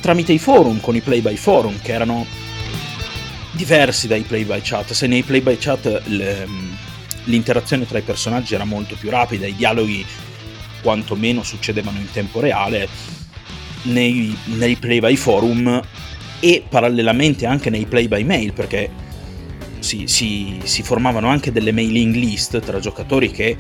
tramite 0.02 0.34
i 0.34 0.40
forum, 0.40 0.80
con 0.80 0.96
i 0.96 1.02
play 1.02 1.22
by 1.22 1.36
forum, 1.36 1.80
che 1.82 1.94
erano 1.94 2.26
diversi 3.52 4.08
dai 4.08 4.22
play 4.22 4.44
by 4.44 4.62
chat. 4.62 4.92
Se 4.94 5.08
nei 5.08 5.24
play 5.24 5.42
by 5.42 5.58
chat 5.58 6.02
l'interazione 7.26 7.88
tra 7.88 8.00
i 8.00 8.04
personaggi 8.04 8.56
era 8.56 8.66
molto 8.66 8.96
più 8.96 9.10
rapida, 9.10 9.48
i 9.48 9.56
dialoghi 9.56 10.06
quantomeno 10.82 11.44
succedevano 11.44 11.98
in 12.00 12.12
tempo 12.12 12.40
reale, 12.40 12.90
nei, 13.84 14.38
nei 14.46 14.76
play 14.76 15.00
by 15.00 15.16
forum 15.16 15.82
e 16.40 16.64
parallelamente 16.68 17.46
anche 17.46 17.70
nei 17.70 17.86
play 17.86 18.08
by 18.08 18.24
mail, 18.24 18.52
perché 18.54 18.90
si, 19.84 20.08
si, 20.08 20.62
si 20.64 20.82
formavano 20.82 21.28
anche 21.28 21.52
delle 21.52 21.74
mailing 21.74 22.16
list 22.16 22.60
tra 22.60 22.80
giocatori 22.80 23.30
che 23.30 23.56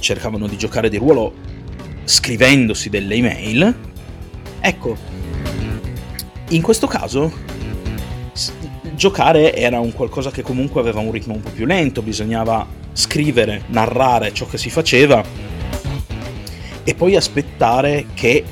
cercavano 0.00 0.46
di 0.46 0.56
giocare 0.56 0.88
di 0.88 0.96
ruolo 0.96 1.34
scrivendosi 2.04 2.88
delle 2.88 3.14
email. 3.14 3.76
Ecco, 4.60 4.96
in 6.48 6.62
questo 6.62 6.86
caso 6.86 7.30
giocare 8.94 9.54
era 9.54 9.78
un 9.78 9.92
qualcosa 9.92 10.30
che 10.30 10.42
comunque 10.42 10.80
aveva 10.80 11.00
un 11.00 11.12
ritmo 11.12 11.34
un 11.34 11.42
po' 11.42 11.50
più 11.50 11.66
lento, 11.66 12.00
bisognava 12.00 12.66
scrivere, 12.92 13.64
narrare 13.66 14.32
ciò 14.32 14.46
che 14.46 14.56
si 14.56 14.70
faceva 14.70 15.22
e 16.82 16.94
poi 16.94 17.14
aspettare 17.14 18.06
che 18.14 18.42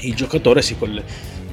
il 0.00 0.14
giocatore 0.14 0.60
si 0.60 0.76
coll- 0.76 1.02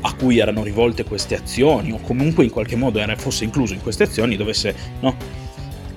a 0.02 0.14
cui 0.14 0.40
erano 0.40 0.64
rivolte 0.64 1.04
queste 1.04 1.36
azioni 1.36 1.92
o 1.92 2.00
comunque 2.02 2.44
in 2.44 2.50
qualche 2.50 2.76
modo 2.76 3.00
era, 3.00 3.16
fosse 3.16 3.44
incluso 3.44 3.74
in 3.74 3.82
queste 3.82 4.04
azioni 4.04 4.36
dovesse 4.36 4.76
no, 5.00 5.16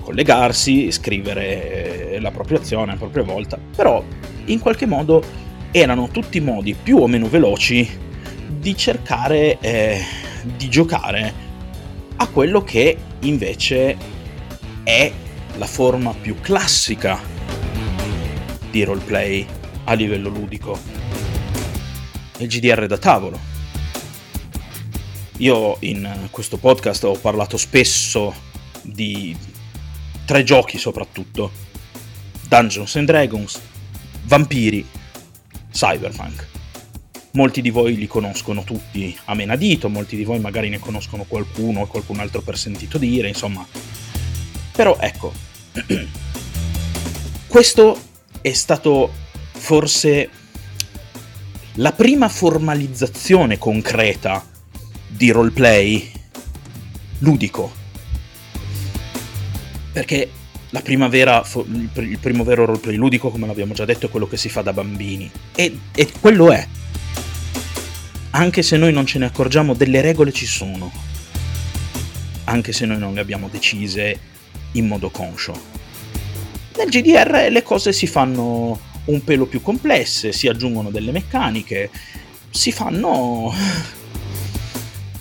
collegarsi, 0.01 0.91
scrivere 0.91 2.17
la 2.19 2.31
propria 2.31 2.59
azione 2.59 2.93
a 2.93 2.95
propria 2.95 3.23
volta, 3.23 3.57
però 3.75 4.03
in 4.45 4.59
qualche 4.59 4.85
modo 4.85 5.23
erano 5.71 6.09
tutti 6.09 6.39
modi 6.39 6.73
più 6.73 6.97
o 6.97 7.07
meno 7.07 7.27
veloci 7.27 7.89
di 8.59 8.77
cercare 8.77 9.57
eh, 9.59 10.01
di 10.57 10.69
giocare 10.69 11.33
a 12.17 12.27
quello 12.27 12.63
che 12.63 12.97
invece 13.21 13.97
è 14.83 15.11
la 15.57 15.65
forma 15.65 16.13
più 16.13 16.39
classica 16.39 17.19
di 18.69 18.83
roleplay 18.83 19.45
a 19.85 19.93
livello 19.93 20.29
ludico. 20.29 20.77
Il 22.37 22.47
GDR 22.47 22.85
da 22.87 22.97
tavolo. 22.97 23.54
Io 25.39 25.75
in 25.81 26.29
questo 26.31 26.55
podcast 26.55 27.03
ho 27.03 27.17
parlato 27.19 27.57
spesso 27.57 28.33
di 28.81 29.35
tre 30.23 30.43
giochi 30.43 30.77
soprattutto. 30.77 31.51
Dungeons 32.47 32.95
and 32.95 33.07
Dragons, 33.07 33.59
Vampiri, 34.23 34.87
Cyberpunk. 35.71 36.47
Molti 37.31 37.61
di 37.61 37.69
voi 37.69 37.97
li 37.97 38.07
conoscono 38.07 38.63
tutti 38.63 39.13
a 39.25 39.33
menadito, 39.33 39.89
molti 39.89 40.15
di 40.15 40.23
voi 40.23 40.39
magari 40.39 40.69
ne 40.69 40.79
conoscono 40.79 41.25
qualcuno 41.27 41.81
o 41.81 41.87
qualcun 41.87 42.19
altro 42.19 42.41
per 42.41 42.57
sentito 42.57 42.97
dire, 42.97 43.27
insomma. 43.27 43.67
Però 44.71 44.97
ecco, 45.01 45.33
questo 47.45 47.99
è 48.39 48.53
stato 48.53 49.11
forse 49.51 50.29
la 51.73 51.91
prima 51.91 52.29
formalizzazione 52.29 53.57
concreta 53.57 54.53
di 55.15 55.31
roleplay 55.31 56.11
ludico. 57.19 57.71
Perché 59.93 60.29
la 60.71 60.81
prima 60.81 61.07
vera, 61.07 61.41
il 61.65 62.17
primo 62.19 62.43
vero 62.43 62.65
roleplay 62.65 62.95
ludico, 62.95 63.29
come 63.29 63.47
l'abbiamo 63.47 63.73
già 63.73 63.85
detto, 63.85 64.07
è 64.07 64.09
quello 64.09 64.27
che 64.27 64.35
si 64.35 64.49
fa 64.49 64.61
da 64.61 64.73
bambini. 64.73 65.31
E, 65.55 65.77
e 65.93 66.11
quello 66.19 66.51
è. 66.51 66.67
Anche 68.31 68.61
se 68.61 68.75
noi 68.75 68.91
non 68.91 69.05
ce 69.05 69.19
ne 69.19 69.25
accorgiamo, 69.25 69.73
delle 69.73 70.01
regole 70.01 70.33
ci 70.33 70.45
sono. 70.45 70.91
Anche 72.45 72.73
se 72.73 72.85
noi 72.85 72.99
non 72.99 73.13
le 73.13 73.21
abbiamo 73.21 73.47
decise 73.47 74.19
in 74.73 74.85
modo 74.85 75.09
conscio. 75.09 75.73
Nel 76.75 76.89
GDR 76.89 77.47
le 77.49 77.63
cose 77.63 77.93
si 77.93 78.05
fanno 78.05 78.77
un 79.05 79.23
pelo 79.23 79.45
più 79.45 79.61
complesse, 79.61 80.33
si 80.33 80.49
aggiungono 80.49 80.89
delle 80.89 81.13
meccaniche, 81.13 81.89
si 82.49 82.73
fanno 82.73 83.53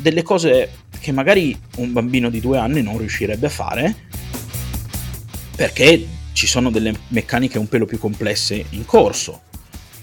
delle 0.05 0.23
cose 0.23 0.83
che 1.01 1.13
magari 1.13 1.59
un 1.77 1.91
bambino 1.91 2.29
di 2.29 2.39
due 2.39 2.59
anni 2.59 2.83
non 2.83 2.99
riuscirebbe 2.99 3.47
a 3.47 3.51
fare 3.51 3.95
perché 5.57 6.07
ci 6.35 6.47
sono 6.47 6.71
delle 6.71 6.95
meccaniche 7.09 7.59
un 7.59 7.69
pelo 7.69 7.87
più 7.87 7.99
complesse 7.99 8.67
in 8.71 8.85
corso. 8.85 9.41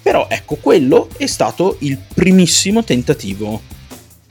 Però 0.02 0.26
ecco, 0.28 0.56
quello 0.56 1.08
è 1.18 1.28
stato 1.28 1.78
il 1.82 2.00
primissimo 2.16 2.84
tentativo, 2.84 3.62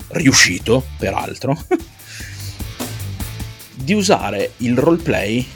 riuscito 0.09 0.85
peraltro, 0.99 1.57
di 3.73 3.93
usare 3.93 4.55
il 4.57 4.77
roleplay 4.77 5.47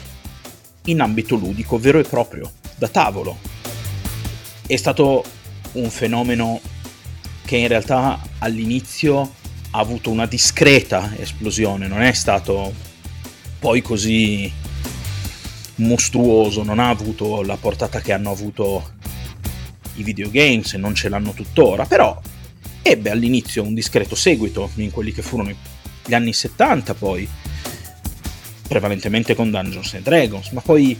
in 0.85 1.01
ambito 1.01 1.35
ludico 1.35 1.77
vero 1.77 1.99
e 1.99 2.03
proprio, 2.03 2.49
da 2.77 2.87
tavolo. 2.87 3.37
È 4.65 4.75
stato 4.77 5.25
un 5.73 5.89
fenomeno 5.89 6.61
che 7.43 7.57
in 7.57 7.67
realtà 7.67 8.21
all'inizio 8.39 9.43
ha 9.75 9.79
avuto 9.79 10.09
una 10.09 10.25
discreta 10.25 11.11
esplosione, 11.17 11.87
non 11.87 12.01
è 12.01 12.13
stato 12.13 12.73
poi 13.59 13.81
così 13.81 14.49
mostruoso, 15.75 16.63
non 16.63 16.79
ha 16.79 16.87
avuto 16.87 17.43
la 17.43 17.57
portata 17.57 17.99
che 17.99 18.13
hanno 18.13 18.31
avuto 18.31 18.93
i 19.95 20.03
videogames 20.03 20.73
e 20.73 20.77
non 20.77 20.95
ce 20.95 21.09
l'hanno 21.09 21.33
tuttora, 21.33 21.85
però 21.85 22.17
ebbe 22.81 23.09
all'inizio 23.09 23.63
un 23.63 23.73
discreto 23.73 24.15
seguito 24.15 24.71
in 24.75 24.91
quelli 24.91 25.11
che 25.11 25.21
furono 25.21 25.51
gli 26.05 26.13
anni 26.13 26.31
70 26.31 26.93
poi, 26.93 27.27
prevalentemente 28.69 29.35
con 29.35 29.51
Dungeons 29.51 29.93
and 29.95 30.03
Dragons, 30.03 30.51
ma 30.51 30.61
poi 30.61 30.97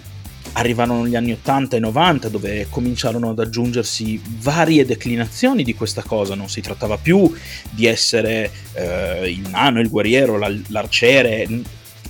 arrivarono 0.57 1.07
gli 1.07 1.15
anni 1.15 1.33
80 1.33 1.75
e 1.75 1.79
90 1.79 2.29
dove 2.29 2.67
cominciarono 2.69 3.29
ad 3.29 3.39
aggiungersi 3.39 4.21
varie 4.39 4.85
declinazioni 4.85 5.63
di 5.63 5.73
questa 5.73 6.01
cosa, 6.01 6.35
non 6.35 6.49
si 6.49 6.61
trattava 6.61 6.97
più 6.97 7.31
di 7.69 7.85
essere 7.85 8.51
eh, 8.73 9.29
il 9.29 9.49
nano, 9.49 9.79
il 9.79 9.89
guerriero, 9.89 10.37
l'arciere 10.67 11.47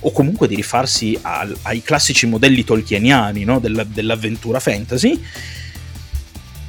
o 0.01 0.11
comunque 0.11 0.47
di 0.47 0.55
rifarsi 0.55 1.17
al, 1.21 1.55
ai 1.63 1.81
classici 1.81 2.27
modelli 2.27 2.63
tolkieniani 2.63 3.43
no? 3.43 3.59
Della, 3.59 3.83
dell'avventura 3.83 4.59
fantasy 4.59 5.19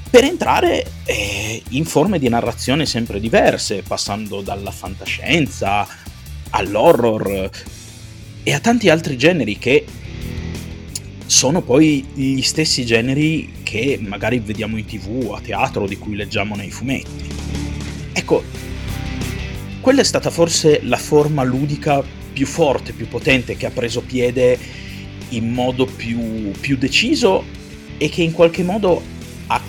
per 0.09 0.25
entrare 0.25 0.87
eh, 1.05 1.63
in 1.71 1.85
forme 1.85 2.19
di 2.19 2.29
narrazione 2.29 2.87
sempre 2.87 3.21
diverse, 3.21 3.83
passando 3.87 4.41
dalla 4.41 4.71
fantascienza 4.71 5.87
all'horror 6.51 7.51
e 8.43 8.53
a 8.55 8.61
tanti 8.61 8.89
altri 8.89 9.19
generi 9.19 9.59
che 9.59 9.85
sono 11.27 11.61
poi 11.61 12.07
gli 12.15 12.41
stessi 12.41 12.87
generi 12.87 13.53
che 13.65 13.99
magari 14.01 14.39
vediamo 14.39 14.77
in 14.77 14.85
tv, 14.85 15.33
a 15.35 15.41
teatro, 15.41 15.87
di 15.87 15.97
cui 15.97 16.15
leggiamo 16.15 16.55
nei 16.55 16.71
fumetti. 16.71 17.27
Ecco, 18.13 18.45
quella 19.81 20.01
è 20.01 20.05
stata 20.05 20.31
forse 20.31 20.81
la 20.85 20.97
forma 20.97 21.43
ludica 21.43 22.03
più 22.33 22.47
forte, 22.47 22.93
più 22.93 23.09
potente, 23.09 23.57
che 23.57 23.67
ha 23.67 23.71
preso 23.71 24.03
piede 24.03 24.59
in 25.31 25.53
modo 25.53 25.87
più, 25.87 26.53
più 26.61 26.77
deciso 26.77 27.45
e 27.99 28.09
che 28.09 28.23
in 28.23 28.33
qualche 28.33 28.63
modo 28.63 29.03
ha 29.49 29.61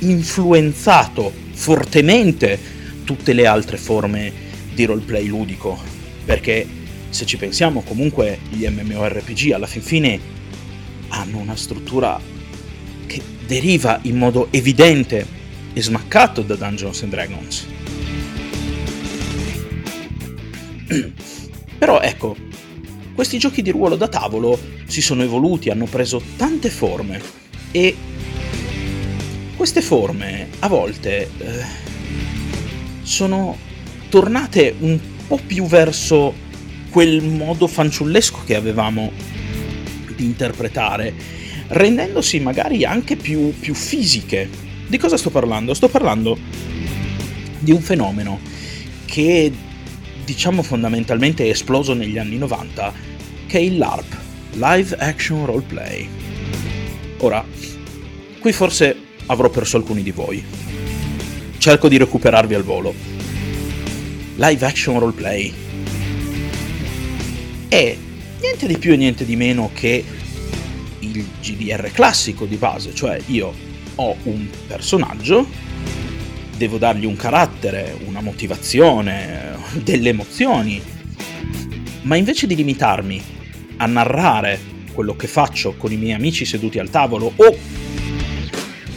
influenzato 0.00 1.32
fortemente 1.52 2.58
tutte 3.04 3.32
le 3.32 3.46
altre 3.46 3.76
forme 3.76 4.32
di 4.74 4.84
roleplay 4.84 5.26
ludico. 5.26 5.78
Perché 6.24 6.66
se 7.10 7.24
ci 7.26 7.36
pensiamo, 7.36 7.82
comunque 7.82 8.38
gli 8.50 8.66
MMORPG 8.66 9.52
alla 9.52 9.66
fin 9.66 9.82
fine 9.82 10.36
hanno 11.08 11.38
una 11.38 11.56
struttura 11.56 12.20
che 13.06 13.22
deriva 13.46 13.98
in 14.02 14.16
modo 14.16 14.48
evidente 14.50 15.26
e 15.72 15.82
smaccato 15.82 16.42
da 16.42 16.54
Dungeons 16.54 17.02
and 17.02 17.10
Dragons. 17.10 17.66
Però 21.78 22.00
ecco, 22.00 22.36
questi 23.14 23.38
giochi 23.38 23.62
di 23.62 23.70
ruolo 23.70 23.96
da 23.96 24.08
tavolo 24.08 24.58
si 24.86 25.00
sono 25.00 25.22
evoluti, 25.22 25.70
hanno 25.70 25.86
preso 25.86 26.22
tante 26.36 26.70
forme 26.70 27.20
e 27.70 27.96
queste 29.56 29.82
forme 29.82 30.48
a 30.60 30.68
volte 30.68 31.30
eh, 31.38 31.64
sono 33.02 33.56
tornate 34.08 34.74
un 34.78 34.98
po' 35.26 35.40
più 35.44 35.64
verso 35.64 36.32
quel 36.90 37.22
modo 37.22 37.66
fanciullesco 37.66 38.42
che 38.46 38.54
avevamo 38.54 39.10
di 40.18 40.24
interpretare, 40.24 41.14
rendendosi 41.68 42.40
magari 42.40 42.84
anche 42.84 43.14
più, 43.16 43.56
più 43.58 43.72
fisiche. 43.74 44.50
Di 44.88 44.98
cosa 44.98 45.16
sto 45.16 45.30
parlando? 45.30 45.72
Sto 45.74 45.88
parlando 45.88 46.36
di 47.60 47.70
un 47.70 47.80
fenomeno 47.80 48.40
che 49.04 49.52
diciamo 50.24 50.62
fondamentalmente 50.62 51.44
è 51.44 51.50
esploso 51.50 51.94
negli 51.94 52.18
anni 52.18 52.36
90, 52.36 52.92
che 53.46 53.58
è 53.58 53.62
il 53.62 53.78
LARP, 53.78 54.16
Live 54.54 54.96
Action 54.98 55.46
Roleplay. 55.46 56.08
Ora, 57.18 57.44
qui 58.40 58.52
forse 58.52 58.96
avrò 59.26 59.48
perso 59.48 59.76
alcuni 59.76 60.02
di 60.02 60.10
voi. 60.10 60.44
Cerco 61.58 61.88
di 61.88 61.96
recuperarvi 61.96 62.54
al 62.54 62.64
volo. 62.64 62.92
Live 64.36 64.66
Action 64.66 64.98
Roleplay 64.98 65.52
è 67.68 67.96
niente 68.40 68.66
di 68.66 68.78
più 68.78 68.92
e 68.92 68.96
niente 68.96 69.24
di 69.24 69.36
meno 69.36 69.70
che 69.72 70.04
il 71.00 71.26
GDR 71.40 71.90
classico 71.92 72.44
di 72.44 72.56
base, 72.56 72.94
cioè 72.94 73.20
io 73.26 73.52
ho 73.94 74.16
un 74.24 74.46
personaggio, 74.66 75.46
devo 76.56 76.78
dargli 76.78 77.04
un 77.04 77.16
carattere, 77.16 77.96
una 78.04 78.20
motivazione, 78.20 79.56
delle 79.82 80.10
emozioni, 80.10 80.80
ma 82.02 82.16
invece 82.16 82.46
di 82.46 82.54
limitarmi 82.54 83.22
a 83.78 83.86
narrare 83.86 84.76
quello 84.92 85.14
che 85.14 85.28
faccio 85.28 85.74
con 85.76 85.92
i 85.92 85.96
miei 85.96 86.14
amici 86.14 86.44
seduti 86.44 86.78
al 86.78 86.90
tavolo 86.90 87.32
o 87.34 87.56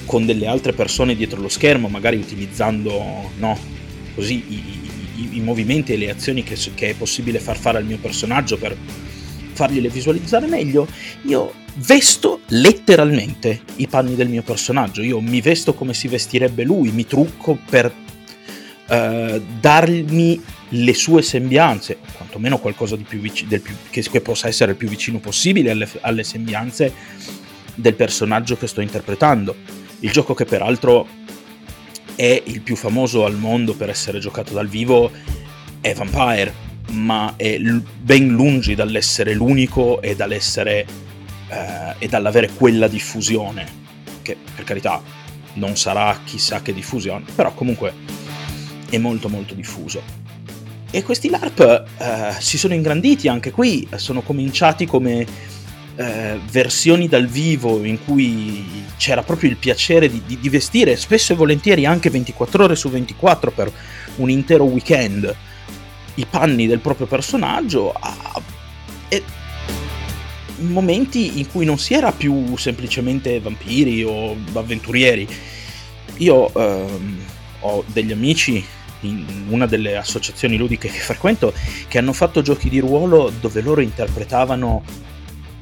con 0.06 0.26
delle 0.26 0.48
altre 0.48 0.74
persone 0.74 1.16
dietro 1.16 1.40
lo 1.40 1.48
schermo, 1.48 1.88
magari 1.88 2.18
utilizzando 2.18 3.32
no, 3.38 3.58
così 4.16 4.44
i, 4.48 4.64
i, 5.16 5.38
i, 5.38 5.40
movimenti 5.40 5.94
e 5.94 5.98
le 5.98 6.10
azioni 6.10 6.44
che, 6.44 6.58
che 6.74 6.90
è 6.90 6.94
possibile 6.96 7.40
far 7.40 7.58
fare 7.58 7.78
al 7.78 7.86
mio 7.86 7.98
personaggio 7.98 8.58
per 8.58 8.76
fargliele 9.54 9.90
visualizzare 9.90 10.48
meglio, 10.48 10.88
io 11.24 11.54
vesto 11.76 12.42
letteralmente 12.48 13.62
i 13.78 13.88
panni 13.88 14.16
del 14.16 14.28
mio 14.28 14.42
personaggio. 14.42 15.02
Io 15.02 15.20
mi 15.22 15.42
vesto 15.42 15.74
come 15.74 15.94
si 15.94 16.08
vestirebbe 16.08 16.64
lui, 16.64 16.92
mi 16.92 17.06
trucco 17.06 17.58
per 17.70 17.94
uh, 18.88 19.42
dargli 19.60 20.42
le 20.74 20.94
sue 20.94 21.22
sembianze, 21.22 21.98
quantomeno 22.16 22.58
qualcosa 22.60 22.96
più 22.96 23.20
vicino, 23.20 23.60
che, 23.90 24.02
che, 24.02 24.22
possa 24.22 24.48
essere 24.48 24.72
il 24.72 24.78
più 24.78 24.88
vicino 24.88 25.20
possibile 25.20 25.72
alle, 25.72 25.90
alle 26.02 26.24
sembianze 26.24 26.94
del 27.76 27.96
personaggio 27.96 28.58
che 28.58 28.68
sto 28.68 28.82
interpretando. 28.82 29.56
Il 30.00 30.12
gioco 30.12 30.34
che 30.34 30.46
peraltro 30.46 31.08
è 32.16 32.42
il 32.46 32.62
più 32.62 32.76
famoso 32.76 33.26
al 33.26 33.36
mondo 33.36 33.74
per 33.74 33.90
essere 33.90 34.20
giocato 34.20 34.54
dal 34.54 34.68
vivo 34.68 35.12
è 35.82 35.94
Vampire, 35.94 36.54
ma 36.92 37.34
è 37.36 37.58
ben 37.60 38.30
lungi 38.30 38.76
dall'essere 38.76 39.34
l'unico 39.34 40.02
e 40.02 40.16
dall'essere 40.16 40.86
eh, 41.50 41.96
e 42.00 42.08
dall'avere 42.08 42.50
quella 42.54 42.88
diffusione, 42.88 43.66
che 44.22 44.38
per 44.56 44.64
carità 44.64 45.02
non 45.54 45.76
sarà 45.76 46.20
chissà 46.24 46.62
che 46.62 46.74
diffusione, 46.74 47.26
però 47.36 47.54
comunque 47.54 47.94
è 48.90 48.98
molto 48.98 49.30
molto 49.30 49.54
diffuso. 49.54 50.02
E 50.90 51.04
questi 51.04 51.30
LARP 51.30 51.60
eh, 51.98 52.36
si 52.40 52.58
sono 52.58 52.74
ingranditi 52.74 53.28
anche 53.28 53.52
qui, 53.52 53.88
sono 53.96 54.22
cominciati 54.22 54.86
come 54.86 55.26
eh, 55.96 56.40
versioni 56.50 57.08
dal 57.08 57.28
vivo 57.28 57.84
in 57.84 58.04
cui 58.04 58.84
c'era 58.98 59.24
proprio 59.24 59.50
il 59.50 59.58
piacere 59.58 60.10
di, 60.10 60.22
di, 60.26 60.40
di, 60.40 60.50
vestire 60.50 60.96
spesso 60.96 61.34
e 61.34 61.36
volentieri 61.36 61.86
anche 61.86 62.10
24 62.10 62.64
ore 62.64 62.76
su 62.76 62.90
24 62.90 63.52
per 63.52 63.72
un 64.18 64.30
intero 64.30 64.64
weekend 64.66 65.34
i 66.16 66.26
panni 66.26 66.68
del 66.68 66.80
proprio 66.80 67.08
personaggio 67.08 67.92
a, 67.92 68.42
momenti 70.62 71.40
in 71.40 71.50
cui 71.50 71.66
non 71.66 71.78
si 71.78 71.94
era 71.94 72.12
più 72.12 72.56
semplicemente 72.58 73.40
vampiri 73.40 74.04
o 74.04 74.36
avventurieri. 74.54 75.28
Io 76.18 76.54
ehm, 76.54 77.20
ho 77.62 77.84
degli 77.88 78.12
amici 78.12 78.64
in 79.02 79.46
una 79.50 79.66
delle 79.66 79.98
associazioni 79.98 80.58
ludiche 80.58 80.88
che 80.88 81.00
frequento 81.00 81.54
che 81.88 81.98
hanno 81.98 82.14
fatto 82.14 82.44
giochi 82.44 82.70
di 82.70 82.80
ruolo 82.80 83.32
dove 83.40 83.62
loro 83.62 83.82
interpretavano 83.82 84.84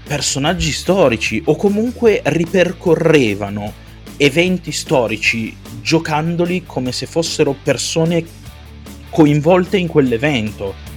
personaggi 0.06 0.72
storici 0.72 1.42
o 1.46 1.56
comunque 1.56 2.22
ripercorrevano 2.26 3.88
eventi 4.18 4.74
storici 4.74 5.56
giocandoli 5.82 6.64
come 6.66 6.92
se 6.92 7.06
fossero 7.06 7.56
persone 7.64 8.26
coinvolte 9.10 9.78
in 9.78 9.88
quell'evento 9.88 10.88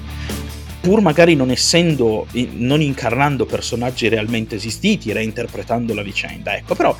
pur 0.83 1.01
magari 1.01 1.37
non 1.37 1.53
essendo, 1.53 2.27
non 2.33 2.81
incarnando 2.81 3.46
personaggi 3.46 4.09
realmente 4.09 4.57
esistiti, 4.57 5.12
reinterpretando 5.12 5.94
la 5.94 6.03
vicenda. 6.03 6.57
Ecco, 6.57 6.75
però 6.75 6.94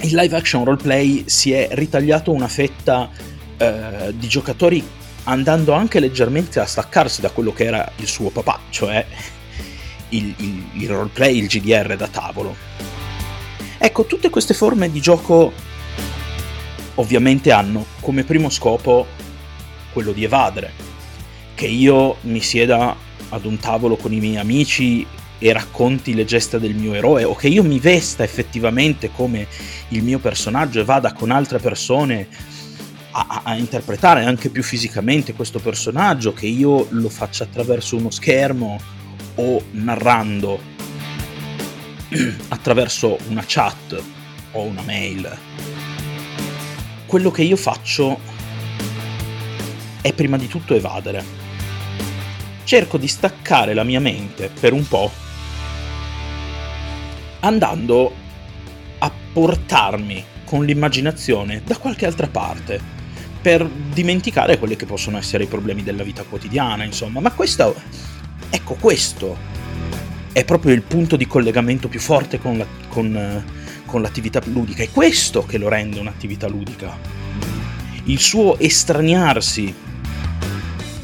il 0.00 0.14
live 0.14 0.36
action 0.36 0.62
roleplay 0.62 1.24
si 1.26 1.52
è 1.52 1.68
ritagliato 1.72 2.30
una 2.30 2.48
fetta 2.48 3.08
eh, 3.56 4.12
di 4.14 4.28
giocatori 4.28 4.86
andando 5.24 5.72
anche 5.72 5.98
leggermente 5.98 6.60
a 6.60 6.66
staccarsi 6.66 7.22
da 7.22 7.30
quello 7.30 7.54
che 7.54 7.64
era 7.64 7.90
il 7.96 8.06
suo 8.06 8.28
papà, 8.28 8.60
cioè 8.68 9.04
il, 10.10 10.34
il, 10.36 10.64
il 10.74 10.88
roleplay, 10.88 11.38
il 11.38 11.46
GDR 11.46 11.96
da 11.96 12.08
tavolo. 12.08 12.54
Ecco, 13.78 14.04
tutte 14.04 14.28
queste 14.28 14.52
forme 14.52 14.90
di 14.90 15.00
gioco 15.00 15.52
ovviamente 16.96 17.50
hanno 17.50 17.86
come 18.00 18.24
primo 18.24 18.50
scopo 18.50 19.06
quello 19.92 20.12
di 20.12 20.24
evadere, 20.24 20.72
che 21.54 21.66
io 21.66 22.16
mi 22.22 22.40
sieda 22.40 22.96
ad 23.28 23.44
un 23.44 23.58
tavolo 23.58 23.96
con 23.96 24.12
i 24.12 24.18
miei 24.18 24.36
amici 24.36 25.06
e 25.38 25.52
racconti 25.52 26.14
le 26.14 26.24
gesta 26.24 26.58
del 26.58 26.74
mio 26.74 26.94
eroe 26.94 27.24
o 27.24 27.34
che 27.34 27.48
io 27.48 27.64
mi 27.64 27.80
vesta 27.80 28.22
effettivamente 28.22 29.10
come 29.10 29.48
il 29.88 30.02
mio 30.04 30.20
personaggio 30.20 30.80
e 30.80 30.84
vada 30.84 31.12
con 31.12 31.32
altre 31.32 31.58
persone 31.58 32.28
a, 33.10 33.42
a, 33.44 33.56
interpretare 33.56 34.24
anche 34.24 34.50
più 34.50 34.62
fisicamente 34.62 35.34
questo 35.34 35.58
personaggio, 35.58 36.32
che 36.32 36.46
io 36.46 36.86
lo 36.90 37.08
faccia 37.08 37.44
attraverso 37.44 37.96
uno 37.96 38.10
schermo 38.10 38.80
o 39.34 39.62
narrando 39.72 40.60
attraverso 42.48 43.18
una 43.28 43.44
chat 43.46 44.02
o 44.52 44.62
una 44.62 44.82
mail. 44.82 45.38
Quello 47.06 47.30
che 47.30 47.42
io 47.42 47.56
faccio 47.56 48.18
è 50.02 50.12
prima 50.12 50.36
di 50.36 50.48
tutto 50.48 50.74
evadere 50.74 51.24
cerco 52.64 52.96
di 52.96 53.08
staccare 53.08 53.74
la 53.74 53.84
mia 53.84 54.00
mente 54.00 54.50
per 54.60 54.72
un 54.72 54.86
po' 54.86 55.10
andando 57.40 58.14
a 58.98 59.10
portarmi 59.32 60.24
con 60.44 60.64
l'immaginazione 60.64 61.62
da 61.64 61.76
qualche 61.76 62.06
altra 62.06 62.28
parte 62.28 62.80
per 63.40 63.68
dimenticare 63.68 64.58
quelli 64.58 64.76
che 64.76 64.86
possono 64.86 65.18
essere 65.18 65.44
i 65.44 65.48
problemi 65.48 65.82
della 65.82 66.04
vita 66.04 66.22
quotidiana, 66.22 66.84
insomma. 66.84 67.18
Ma 67.18 67.32
questo, 67.32 67.74
ecco, 68.48 68.74
questo 68.74 69.36
è 70.30 70.44
proprio 70.44 70.72
il 70.72 70.82
punto 70.82 71.16
di 71.16 71.26
collegamento 71.26 71.88
più 71.88 71.98
forte 71.98 72.38
con, 72.38 72.56
la, 72.56 72.66
con, 72.88 73.44
con 73.84 74.00
l'attività 74.00 74.40
ludica. 74.44 74.84
È 74.84 74.90
questo 74.90 75.44
che 75.44 75.58
lo 75.58 75.68
rende 75.68 75.98
un'attività 75.98 76.46
ludica. 76.46 76.96
Il 78.04 78.20
suo 78.20 78.58
estraniarsi 78.58 79.74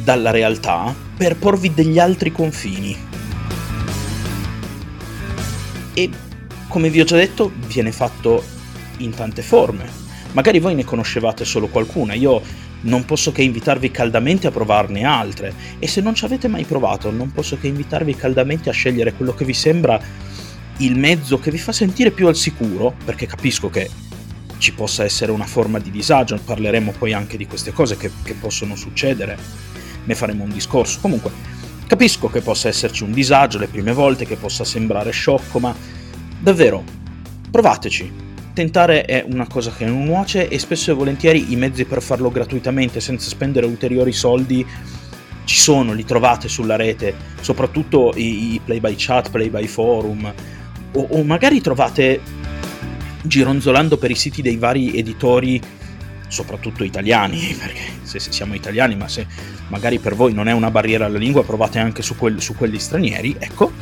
dalla 0.09 0.31
realtà 0.31 0.95
per 1.19 1.37
porvi 1.37 1.75
degli 1.75 1.99
altri 1.99 2.33
confini. 2.33 2.97
E 5.93 6.11
come 6.67 6.89
vi 6.89 7.03
ho 7.03 7.05
già 7.05 7.17
detto, 7.17 7.53
viene 7.67 7.93
fatto 7.93 8.43
in 8.99 9.11
tante 9.11 9.43
forme. 9.43 9.85
Magari 10.33 10.61
voi 10.61 10.75
ne 10.75 10.85
conoscevate 10.85 11.45
solo 11.45 11.67
qualcuna, 11.67 12.15
io 12.15 12.41
non 12.83 13.05
posso 13.05 13.33
che 13.33 13.43
invitarvi 13.43 13.91
caldamente 13.91 14.47
a 14.47 14.51
provarne 14.51 15.05
altre 15.05 15.53
e 15.79 15.87
se 15.87 16.01
non 16.01 16.15
ci 16.15 16.25
avete 16.25 16.49
mai 16.49 16.65
provato 16.65 17.11
non 17.11 17.31
posso 17.31 17.59
che 17.59 17.67
invitarvi 17.67 18.15
caldamente 18.15 18.71
a 18.71 18.73
scegliere 18.73 19.13
quello 19.13 19.35
che 19.35 19.45
vi 19.45 19.53
sembra 19.53 20.01
il 20.79 20.97
mezzo 20.97 21.39
che 21.39 21.51
vi 21.51 21.59
fa 21.59 21.73
sentire 21.73 22.13
più 22.13 22.29
al 22.29 22.37
sicuro, 22.37 22.95
perché 23.05 23.27
capisco 23.27 23.69
che 23.69 23.91
ci 24.57 24.73
possa 24.73 25.05
essere 25.05 25.33
una 25.33 25.47
forma 25.47 25.79
di 25.79 25.91
disagio, 25.91 26.41
parleremo 26.43 26.95
poi 26.97 27.13
anche 27.13 27.37
di 27.37 27.47
queste 27.47 27.73
cose 27.73 27.99
che, 27.99 28.11
che 28.23 28.33
possono 28.33 28.75
succedere 28.75 29.68
ne 30.09 30.15
faremo 30.15 30.43
un 30.43 30.51
discorso. 30.51 30.99
Comunque, 31.01 31.31
capisco 31.87 32.29
che 32.29 32.41
possa 32.41 32.69
esserci 32.69 33.03
un 33.03 33.13
disagio 33.13 33.59
le 33.59 33.69
prime 33.69 33.93
volte, 33.93 34.25
che 34.25 34.37
possa 34.37 34.65
sembrare 34.65 35.11
sciocco, 35.11 35.61
ma 35.61 35.75
davvero, 36.41 36.83
provateci. 37.51 38.27
Tentare 38.55 39.05
è 39.05 39.25
una 39.29 39.47
cosa 39.47 39.71
che 39.71 39.85
non 39.85 40.05
nuoce 40.05 40.49
e 40.49 40.59
spesso 40.59 40.91
e 40.91 40.95
volentieri 40.95 41.53
i 41.53 41.57
mezzi 41.57 41.85
per 41.85 42.03
farlo 42.03 42.31
gratuitamente 42.31 42.99
senza 42.99 43.29
spendere 43.29 43.67
ulteriori 43.67 44.13
soldi 44.13 44.67
ci 45.45 45.59
sono, 45.59 45.93
li 45.93 46.05
trovate 46.05 46.49
sulla 46.49 46.77
rete, 46.77 47.15
soprattutto 47.41 48.13
i, 48.17 48.55
i 48.55 48.61
play 48.65 48.81
by 48.81 48.95
chat, 48.97 49.31
play 49.31 49.49
by 49.49 49.67
forum, 49.67 50.33
o, 50.93 51.07
o 51.11 51.23
magari 51.23 51.61
trovate 51.61 52.21
gironzolando 53.23 53.97
per 53.97 54.11
i 54.11 54.15
siti 54.15 54.43
dei 54.43 54.57
vari 54.57 54.97
editori 54.99 55.61
soprattutto 56.29 56.85
italiani, 56.85 57.55
perché 57.59 57.88
se, 58.09 58.33
siamo 58.33 58.55
italiani, 58.55 58.97
ma 58.97 59.09
se 59.09 59.27
magari 59.69 59.99
per 59.99 60.15
voi 60.15 60.33
non 60.33 60.49
è 60.49 60.53
una 60.53 60.71
barriera 60.71 61.07
alla 61.07 61.19
lingua, 61.19 61.45
provate 61.45 61.79
anche 61.79 62.03
su, 62.03 62.17
quel, 62.17 62.41
su 62.41 62.55
quelli 62.55 62.79
stranieri, 62.79 63.37
ecco, 63.39 63.73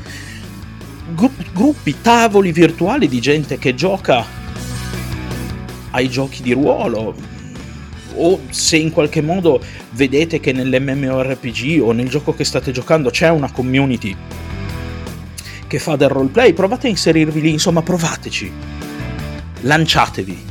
Gru- 1.15 1.53
gruppi, 1.53 2.01
tavoli 2.03 2.51
virtuali 2.51 3.07
di 3.07 3.21
gente 3.21 3.59
che 3.59 3.75
gioca 3.75 4.25
ai 5.91 6.11
giochi 6.11 6.43
di 6.43 6.53
ruolo 6.53 7.15
o 8.17 8.41
se 8.51 8.77
in 8.77 8.91
qualche 8.91 9.21
modo 9.21 9.63
vedete 9.91 10.41
che 10.41 10.53
nell'MMORPG 10.53 11.81
o 11.81 11.93
nel 11.93 12.09
gioco 12.09 12.35
che 12.35 12.45
state 12.45 12.73
giocando 12.73 13.11
c'è 13.11 13.31
una 13.31 13.51
community 13.53 14.17
che 15.67 15.79
fa 15.79 15.97
del 15.97 16.09
roleplay, 16.09 16.53
provate 16.53 16.87
a 16.87 16.91
inserirvi 16.91 17.41
lì, 17.41 17.51
insomma 17.51 17.83
provateci, 17.83 18.53
lanciatevi, 19.63 20.45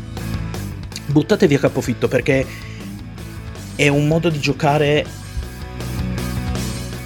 buttatevi 1.07 1.55
a 1.55 1.59
capofitto 1.59 2.07
perché 2.07 2.45
è 3.75 3.87
un 3.87 4.07
modo 4.07 4.29
di 4.29 4.39
giocare 4.39 5.05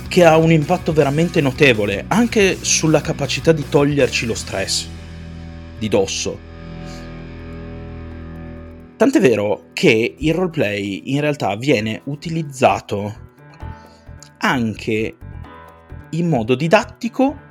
che 0.07 0.25
ha 0.25 0.37
un 0.37 0.51
impatto 0.51 0.91
veramente 0.91 1.41
notevole 1.41 2.05
anche 2.07 2.57
sulla 2.61 3.01
capacità 3.01 3.51
di 3.51 3.67
toglierci 3.67 4.25
lo 4.25 4.35
stress 4.35 4.87
di 5.77 5.87
dosso. 5.87 6.47
Tant'è 8.97 9.19
vero 9.19 9.69
che 9.73 10.15
il 10.17 10.33
roleplay 10.33 11.13
in 11.13 11.21
realtà 11.21 11.55
viene 11.55 12.01
utilizzato 12.05 13.27
anche 14.39 15.15
in 16.09 16.27
modo 16.27 16.55
didattico 16.55 17.47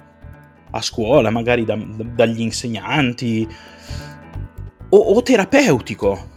a 0.71 0.83
scuola, 0.83 1.31
magari 1.31 1.65
da, 1.65 1.77
da, 1.77 2.05
dagli 2.05 2.41
insegnanti, 2.41 3.49
o, 4.91 4.99
o 4.99 5.23
terapeutico. 5.23 6.37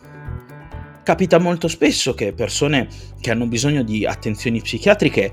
Capita 1.03 1.39
molto 1.39 1.67
spesso 1.67 2.13
che 2.13 2.33
persone 2.33 2.87
che 3.19 3.31
hanno 3.31 3.47
bisogno 3.47 3.83
di 3.83 4.05
attenzioni 4.05 4.61
psichiatriche 4.61 5.31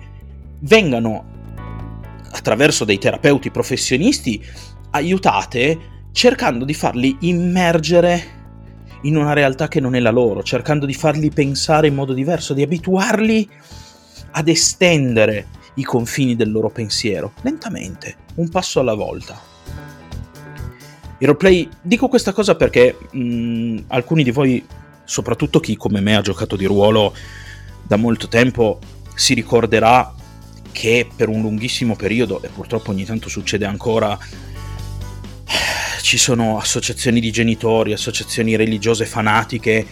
vengano 0.61 1.37
attraverso 2.31 2.85
dei 2.85 2.98
terapeuti 2.98 3.50
professionisti 3.50 4.42
aiutate 4.90 5.96
cercando 6.12 6.64
di 6.64 6.74
farli 6.74 7.16
immergere 7.20 8.37
in 9.02 9.16
una 9.16 9.33
realtà 9.33 9.68
che 9.68 9.81
non 9.81 9.94
è 9.94 10.00
la 10.00 10.11
loro, 10.11 10.42
cercando 10.42 10.87
di 10.87 10.94
farli 10.94 11.31
pensare 11.31 11.87
in 11.87 11.94
modo 11.94 12.12
diverso, 12.12 12.54
di 12.54 12.62
abituarli 12.62 13.48
ad 14.33 14.48
estendere 14.48 15.46
i 15.74 15.85
confini 15.85 16.35
del 16.35 16.50
loro 16.50 16.70
pensiero, 16.70 17.33
lentamente, 17.42 18.16
un 18.37 18.48
passo 18.48 18.81
alla 18.81 18.94
volta. 18.94 19.40
Il 21.20 21.26
roleplay, 21.26 21.68
dico 21.83 22.09
questa 22.09 22.33
cosa 22.33 22.57
perché 22.57 22.96
mh, 23.12 23.20
mm, 23.20 23.78
alcuni 23.88 24.22
di 24.22 24.31
voi, 24.31 24.64
soprattutto 25.09 25.59
chi 25.59 25.75
come 25.75 26.01
me 26.01 26.16
ha 26.16 26.21
giocato 26.21 26.55
di 26.55 26.66
ruolo 26.66 27.14
da 27.83 27.97
molto 27.97 28.29
tempo, 28.29 28.79
si 29.14 29.33
ricorderà 29.33 30.14
che 30.71 31.09
per 31.16 31.31
un 31.31 31.40
lunghissimo 31.40 31.97
periodo, 31.97 32.42
e 32.42 32.49
purtroppo 32.49 32.90
ogni 32.90 33.07
tanto 33.07 33.31
succede 33.31 33.64
ancora, 33.64 34.18
ci 36.03 36.18
sono 36.18 36.59
associazioni 36.59 37.21
di 37.21 37.33
genitori, 37.33 37.94
associazioni 37.94 38.55
religiose 38.55 39.07
fanatiche 39.07 39.87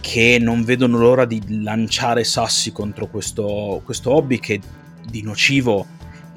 che 0.00 0.38
non 0.40 0.64
vedono 0.64 0.96
l'ora 0.96 1.26
di 1.26 1.42
lanciare 1.62 2.24
sassi 2.24 2.72
contro 2.72 3.08
questo, 3.08 3.82
questo 3.84 4.14
hobby 4.14 4.40
che 4.40 4.58
di 5.06 5.20
nocivo 5.20 5.86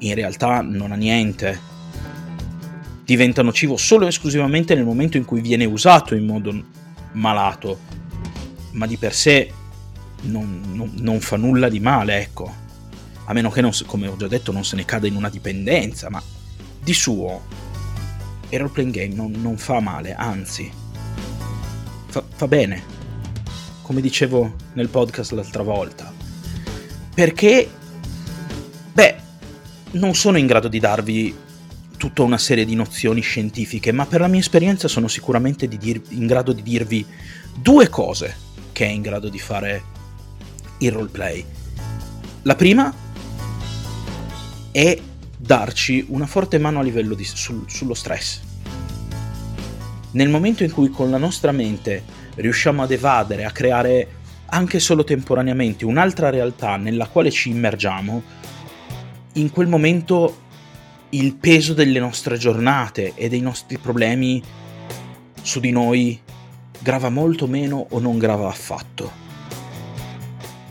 in 0.00 0.14
realtà 0.14 0.60
non 0.60 0.92
ha 0.92 0.96
niente. 0.96 1.58
Diventa 3.02 3.42
nocivo 3.42 3.78
solo 3.78 4.04
e 4.04 4.08
esclusivamente 4.08 4.74
nel 4.74 4.84
momento 4.84 5.16
in 5.16 5.24
cui 5.24 5.40
viene 5.40 5.64
usato 5.64 6.14
in 6.14 6.26
modo 6.26 6.82
malato, 7.14 7.78
ma 8.72 8.86
di 8.86 8.96
per 8.96 9.14
sé 9.14 9.52
non, 10.22 10.62
non, 10.72 10.92
non 10.98 11.20
fa 11.20 11.36
nulla 11.36 11.68
di 11.68 11.80
male, 11.80 12.20
ecco. 12.20 12.62
A 13.26 13.32
meno 13.32 13.50
che, 13.50 13.60
non, 13.60 13.72
come 13.86 14.06
ho 14.06 14.16
già 14.16 14.28
detto, 14.28 14.52
non 14.52 14.64
se 14.64 14.76
ne 14.76 14.84
cada 14.84 15.06
in 15.06 15.16
una 15.16 15.28
dipendenza, 15.30 16.10
ma 16.10 16.22
di 16.82 16.92
suo 16.92 17.62
playing 18.48 18.92
game 18.92 19.14
non, 19.14 19.32
non 19.32 19.56
fa 19.56 19.80
male, 19.80 20.14
anzi, 20.14 20.70
fa, 22.06 22.22
fa 22.28 22.46
bene. 22.46 22.92
Come 23.82 24.00
dicevo 24.00 24.54
nel 24.74 24.88
podcast 24.88 25.32
l'altra 25.32 25.62
volta. 25.62 26.12
Perché 27.14 27.68
Beh, 28.94 29.16
non 29.92 30.14
sono 30.14 30.38
in 30.38 30.46
grado 30.46 30.68
di 30.68 30.78
darvi 30.78 31.36
tutta 32.04 32.20
una 32.20 32.36
serie 32.36 32.66
di 32.66 32.74
nozioni 32.74 33.22
scientifiche, 33.22 33.90
ma 33.90 34.04
per 34.04 34.20
la 34.20 34.28
mia 34.28 34.40
esperienza 34.40 34.88
sono 34.88 35.08
sicuramente 35.08 35.66
dir- 35.66 36.10
in 36.10 36.26
grado 36.26 36.52
di 36.52 36.62
dirvi 36.62 37.06
due 37.56 37.88
cose 37.88 38.36
che 38.72 38.84
è 38.84 38.90
in 38.90 39.00
grado 39.00 39.30
di 39.30 39.38
fare 39.38 39.82
il 40.80 40.92
roleplay. 40.92 41.42
La 42.42 42.56
prima 42.56 42.94
è 44.70 45.00
darci 45.34 46.04
una 46.10 46.26
forte 46.26 46.58
mano 46.58 46.80
a 46.80 46.82
livello 46.82 47.14
di, 47.14 47.24
sul, 47.24 47.64
sullo 47.68 47.94
stress. 47.94 48.42
Nel 50.10 50.28
momento 50.28 50.62
in 50.62 50.72
cui 50.72 50.90
con 50.90 51.08
la 51.08 51.16
nostra 51.16 51.52
mente 51.52 52.02
riusciamo 52.34 52.82
ad 52.82 52.90
evadere, 52.90 53.46
a 53.46 53.50
creare 53.50 54.08
anche 54.44 54.78
solo 54.78 55.04
temporaneamente 55.04 55.86
un'altra 55.86 56.28
realtà 56.28 56.76
nella 56.76 57.06
quale 57.06 57.30
ci 57.30 57.48
immergiamo, 57.48 58.22
in 59.36 59.50
quel 59.50 59.68
momento 59.68 60.42
il 61.10 61.34
peso 61.36 61.74
delle 61.74 61.98
nostre 61.98 62.36
giornate 62.36 63.12
e 63.14 63.28
dei 63.28 63.40
nostri 63.40 63.78
problemi 63.78 64.42
su 65.42 65.60
di 65.60 65.70
noi 65.70 66.20
grava 66.80 67.08
molto 67.08 67.46
meno 67.46 67.86
o 67.90 67.98
non 67.98 68.18
grava 68.18 68.48
affatto. 68.48 69.22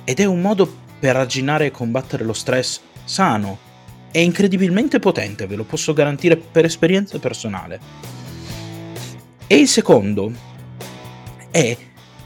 Ed 0.03 0.19
è 0.19 0.25
un 0.25 0.41
modo 0.41 0.81
per 0.99 1.15
arginare 1.15 1.67
e 1.67 1.71
combattere 1.71 2.23
lo 2.23 2.33
stress 2.33 2.81
sano 3.03 3.71
e 4.11 4.21
incredibilmente 4.21 4.99
potente, 4.99 5.47
ve 5.47 5.55
lo 5.55 5.63
posso 5.63 5.93
garantire 5.93 6.37
per 6.37 6.65
esperienza 6.65 7.17
personale. 7.19 7.79
E 9.47 9.55
il 9.57 9.67
secondo 9.67 10.31
è 11.49 11.77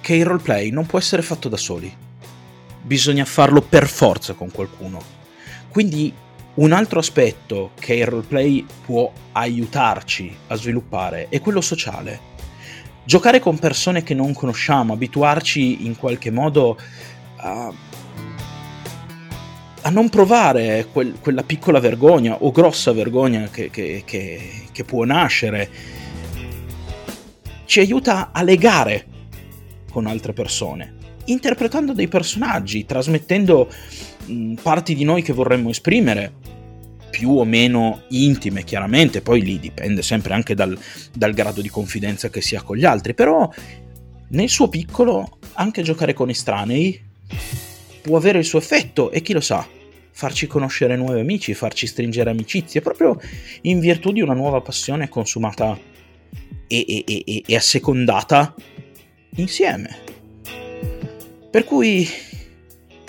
che 0.02 0.15
il 0.15 0.26
roleplay 0.26 0.70
non 0.70 0.86
può 0.86 1.00
essere 1.00 1.22
fatto 1.22 1.50
da 1.50 1.58
soli. 1.58 1.93
Bisogna 2.82 3.26
farlo 3.26 3.62
per 3.62 3.88
forza 3.88 4.34
con 4.34 4.52
qualcuno. 4.52 5.02
Quindi 5.70 6.13
un 6.58 6.72
altro 6.72 7.00
aspetto 7.00 7.72
che 7.80 7.96
il 7.96 8.06
roleplay 8.06 8.65
può 8.86 9.12
aiutarci 9.34 10.36
a 10.48 10.56
sviluppare 10.56 11.28
è 11.30 11.39
quello 11.39 11.62
sociale. 11.62 12.36
Giocare 13.04 13.39
con 13.39 13.58
persone 13.58 14.04
che 14.04 14.13
non 14.13 14.34
conosciamo, 14.34 14.93
abituarci 14.93 15.86
in 15.86 15.96
qualche 15.96 16.32
modo 16.32 16.78
a, 17.38 17.72
a 19.82 19.89
non 19.89 20.10
provare 20.10 20.88
quel, 20.91 21.17
quella 21.20 21.43
piccola 21.43 21.80
vergogna 21.80 22.36
o 22.41 22.52
grossa 22.52 22.91
vergogna 22.91 23.48
che, 23.50 23.70
che, 23.70 24.02
che, 24.04 24.63
che 24.72 24.84
può 24.84 25.06
nascere, 25.06 25.70
ci 27.65 27.80
aiuta 27.80 28.32
a 28.34 28.41
legare 28.41 29.06
con 29.91 30.08
altre 30.08 30.34
persone, 30.34 30.96
interpretando 31.26 31.93
dei 31.93 32.08
personaggi, 32.08 32.86
trasmettendo 32.86 33.70
parti 34.62 34.96
di 34.96 35.04
noi 35.04 35.22
che 35.22 35.34
vorremmo 35.34 35.70
esprimere, 35.70 36.34
più 37.10 37.32
o 37.32 37.46
meno 37.46 38.04
intime 38.10 38.63
chiaramente, 38.63 39.22
poi 39.22 39.42
lì 39.42 39.60
dipende 39.60 40.02
sempre 40.02 40.34
anche 40.34 40.54
dal, 40.54 40.78
dal 41.13 41.34
grado 41.34 41.62
di 41.62 41.70
confidenza 41.70 42.30
che 42.30 42.42
si 42.42 42.56
ha 42.56 42.62
con 42.62 42.78
gli 42.78 42.86
altri, 42.86 43.13
però 43.13 43.50
nel 44.30 44.50
suo 44.50 44.68
piccolo 44.68 45.40
anche 45.54 45.82
giocare 45.82 46.13
con 46.13 46.30
estranei 46.30 47.02
può 48.02 48.18
avere 48.18 48.40
il 48.40 48.46
suo 48.46 48.60
effetto 48.60 49.12
e 49.12 49.22
chi 49.22 49.34
lo 49.34 49.42
sa, 49.42 49.66
farci 50.12 50.48
conoscere 50.48 50.96
nuovi 50.96 51.20
amici, 51.20 51.54
farci 51.54 51.88
stringere 51.88 52.30
amicizie, 52.30 52.82
proprio 52.82 53.20
in 53.62 53.80
virtù 53.80 54.12
di 54.12 54.22
una 54.22 54.34
nuova 54.34 54.62
passione 54.62 55.10
consumata 55.10 55.78
e, 56.68 56.86
e, 56.88 57.04
e, 57.06 57.44
e 57.46 57.56
assecondata 57.56 58.54
insieme. 59.36 59.98
Per 61.50 61.63
cui 61.63 62.08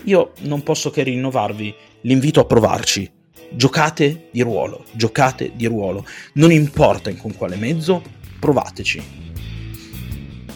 io 0.05 0.33
non 0.41 0.63
posso 0.63 0.91
che 0.91 1.03
rinnovarvi 1.03 1.75
l'invito 2.03 2.41
a 2.41 2.45
provarci. 2.45 3.11
Giocate 3.51 4.29
di 4.31 4.43
ruolo, 4.43 4.85
giocate 4.93 5.53
di 5.55 5.67
ruolo. 5.67 6.05
Non 6.35 6.53
importa 6.53 7.13
con 7.15 7.35
quale 7.35 7.57
mezzo, 7.57 8.03
provateci. 8.39 9.03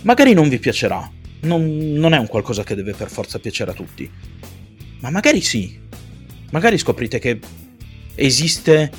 Magari 0.03 0.35
non 0.35 0.49
vi 0.49 0.59
piacerà, 0.59 1.11
non, 1.43 1.65
non 1.93 2.13
è 2.13 2.19
un 2.19 2.27
qualcosa 2.27 2.65
che 2.65 2.75
deve 2.75 2.93
per 2.93 3.11
forza 3.11 3.39
piacere 3.39 3.71
a 3.71 3.75
tutti. 3.75 4.11
Ma 5.01 5.11
magari 5.11 5.41
sì. 5.41 5.79
Magari 6.51 6.77
scoprite 6.77 7.19
che 7.19 7.39
esiste 8.15 8.91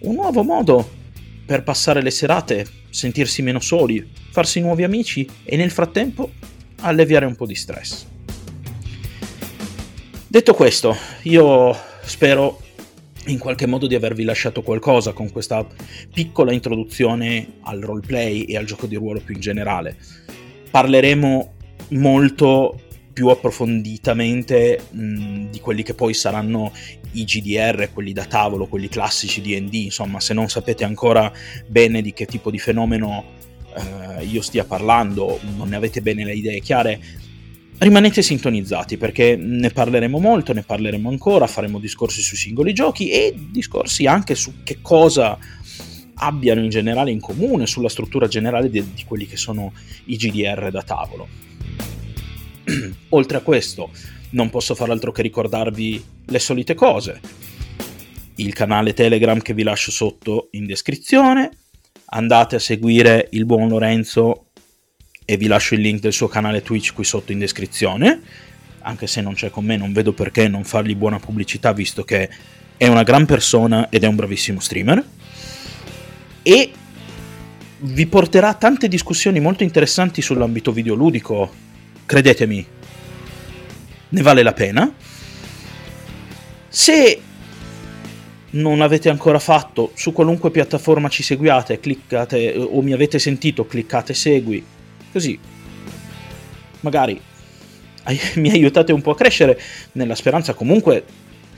un 0.00 0.14
nuovo 0.14 0.42
modo 0.42 0.96
per 1.44 1.62
passare 1.62 2.02
le 2.02 2.10
serate, 2.10 2.66
sentirsi 2.90 3.42
meno 3.42 3.60
soli, 3.60 4.06
farsi 4.30 4.60
nuovi 4.60 4.84
amici 4.84 5.28
e 5.44 5.56
nel 5.56 5.70
frattempo 5.70 6.30
alleviare 6.80 7.26
un 7.26 7.36
po' 7.36 7.46
di 7.46 7.54
stress. 7.54 8.06
Detto 10.30 10.52
questo, 10.52 10.94
io 11.22 11.74
spero 12.02 12.60
in 13.28 13.38
qualche 13.38 13.64
modo 13.66 13.86
di 13.86 13.94
avervi 13.94 14.24
lasciato 14.24 14.60
qualcosa 14.60 15.14
con 15.14 15.32
questa 15.32 15.66
piccola 16.12 16.52
introduzione 16.52 17.54
al 17.62 17.80
roleplay 17.80 18.42
e 18.42 18.58
al 18.58 18.66
gioco 18.66 18.86
di 18.86 18.96
ruolo 18.96 19.20
più 19.20 19.32
in 19.32 19.40
generale. 19.40 19.96
Parleremo 20.70 21.54
molto 21.92 22.78
più 23.10 23.28
approfonditamente 23.28 24.78
mh, 24.90 25.44
di 25.48 25.60
quelli 25.60 25.82
che 25.82 25.94
poi 25.94 26.12
saranno 26.12 26.72
i 27.12 27.24
GDR, 27.24 27.88
quelli 27.94 28.12
da 28.12 28.26
tavolo, 28.26 28.66
quelli 28.66 28.88
classici 28.88 29.40
DD, 29.40 29.72
insomma, 29.72 30.20
se 30.20 30.34
non 30.34 30.50
sapete 30.50 30.84
ancora 30.84 31.32
bene 31.66 32.02
di 32.02 32.12
che 32.12 32.26
tipo 32.26 32.50
di 32.50 32.58
fenomeno 32.58 33.24
eh, 33.74 34.24
io 34.26 34.42
stia 34.42 34.64
parlando, 34.64 35.40
non 35.56 35.70
ne 35.70 35.76
avete 35.76 36.02
bene 36.02 36.22
le 36.22 36.34
idee 36.34 36.60
chiare, 36.60 37.00
rimanete 37.78 38.22
sintonizzati 38.22 38.96
perché 38.96 39.36
ne 39.36 39.70
parleremo 39.70 40.18
molto, 40.18 40.52
ne 40.52 40.62
parleremo 40.62 41.08
ancora, 41.08 41.46
faremo 41.46 41.78
discorsi 41.78 42.22
sui 42.22 42.36
singoli 42.36 42.72
giochi 42.72 43.10
e 43.10 43.34
discorsi 43.36 44.06
anche 44.06 44.34
su 44.34 44.62
che 44.64 44.78
cosa 44.82 45.38
abbiano 46.20 46.62
in 46.62 46.70
generale 46.70 47.10
in 47.10 47.20
comune, 47.20 47.66
sulla 47.66 47.88
struttura 47.88 48.26
generale 48.26 48.70
di, 48.70 48.82
di 48.94 49.04
quelli 49.04 49.26
che 49.26 49.36
sono 49.36 49.72
i 50.06 50.16
GDR 50.16 50.70
da 50.70 50.82
tavolo. 50.82 51.28
Oltre 53.10 53.36
a 53.38 53.40
questo, 53.40 53.90
non 54.30 54.50
posso 54.50 54.74
far 54.74 54.90
altro 54.90 55.12
che 55.12 55.22
ricordarvi 55.22 56.04
le 56.26 56.38
solite 56.38 56.74
cose. 56.74 57.20
Il 58.36 58.52
canale 58.52 58.92
Telegram 58.94 59.40
che 59.40 59.54
vi 59.54 59.62
lascio 59.62 59.90
sotto 59.90 60.48
in 60.52 60.66
descrizione. 60.66 61.50
Andate 62.10 62.56
a 62.56 62.60
seguire 62.60 63.28
il 63.32 63.44
buon 63.44 63.68
Lorenzo 63.68 64.47
e 65.30 65.36
vi 65.36 65.46
lascio 65.46 65.74
il 65.74 65.82
link 65.82 66.00
del 66.00 66.14
suo 66.14 66.26
canale 66.26 66.62
Twitch 66.62 66.94
qui 66.94 67.04
sotto 67.04 67.32
in 67.32 67.38
descrizione. 67.38 68.22
Anche 68.80 69.06
se 69.06 69.20
non 69.20 69.34
c'è 69.34 69.50
con 69.50 69.62
me, 69.62 69.76
non 69.76 69.92
vedo 69.92 70.14
perché 70.14 70.48
non 70.48 70.64
fargli 70.64 70.96
buona 70.96 71.18
pubblicità, 71.18 71.74
visto 71.74 72.02
che 72.02 72.30
è 72.78 72.86
una 72.86 73.02
gran 73.02 73.26
persona 73.26 73.90
ed 73.90 74.04
è 74.04 74.06
un 74.06 74.16
bravissimo 74.16 74.58
streamer. 74.58 75.04
E 76.42 76.72
vi 77.80 78.06
porterà 78.06 78.54
tante 78.54 78.88
discussioni 78.88 79.38
molto 79.38 79.64
interessanti 79.64 80.22
sull'ambito 80.22 80.72
videoludico. 80.72 81.52
Credetemi, 82.06 82.66
ne 84.08 84.22
vale 84.22 84.42
la 84.42 84.54
pena. 84.54 84.90
Se 86.70 87.20
non 88.52 88.78
l'avete 88.78 89.10
ancora 89.10 89.38
fatto, 89.38 89.90
su 89.94 90.14
qualunque 90.14 90.50
piattaforma 90.50 91.10
ci 91.10 91.22
seguiate, 91.22 91.80
cliccate 91.80 92.54
o 92.56 92.80
mi 92.80 92.94
avete 92.94 93.18
sentito, 93.18 93.66
cliccate 93.66 94.14
segui 94.14 94.76
Così 95.12 95.38
magari 96.80 97.20
mi 98.36 98.50
aiutate 98.50 98.92
un 98.92 99.02
po' 99.02 99.12
a 99.12 99.16
crescere 99.16 99.60
nella 99.92 100.14
speranza 100.14 100.54
comunque 100.54 101.04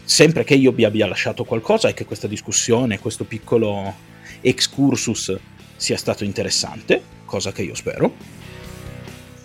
sempre 0.04 0.44
che 0.44 0.54
io 0.54 0.72
vi 0.72 0.84
abbia 0.84 1.06
lasciato 1.06 1.44
qualcosa 1.44 1.88
e 1.88 1.94
che 1.94 2.04
questa 2.04 2.26
discussione, 2.26 2.98
questo 2.98 3.24
piccolo 3.24 3.94
excursus 4.40 5.38
sia 5.76 5.96
stato 5.96 6.24
interessante, 6.24 7.00
cosa 7.24 7.52
che 7.52 7.62
io 7.62 7.74
spero. 7.74 8.14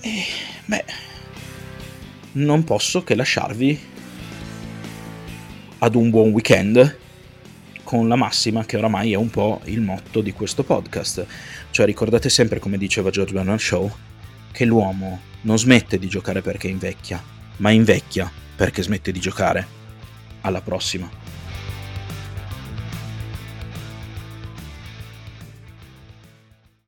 E 0.02 0.24
beh, 0.66 0.86
non 2.34 2.64
posso 2.64 3.04
che 3.04 3.14
lasciarvi 3.14 3.80
ad 5.78 5.96
un 5.96 6.10
buon 6.10 6.32
weekend 6.32 6.98
con 7.84 8.08
la 8.08 8.16
massima 8.16 8.66
che 8.66 8.78
oramai 8.78 9.14
è 9.14 9.16
un 9.16 9.30
po' 9.30 9.62
il 9.66 9.82
motto 9.82 10.22
di 10.22 10.34
questo 10.34 10.64
podcast. 10.64 11.26
Cioè 11.76 11.86
ricordate 11.86 12.30
sempre, 12.30 12.60
come 12.60 12.78
diceva 12.78 13.10
George 13.10 13.34
Bernard 13.34 13.60
Shaw, 13.60 13.92
che 14.54 14.64
l'uomo 14.64 15.20
non 15.42 15.60
smette 15.60 16.00
di 16.00 16.08
giocare 16.08 16.42
perché 16.42 16.70
invecchia, 16.70 17.22
ma 17.58 17.70
invecchia 17.70 18.32
perché 18.56 18.82
smette 18.82 19.12
di 19.12 19.20
giocare. 19.20 19.68
Alla 20.40 20.62
prossima. 20.62 21.25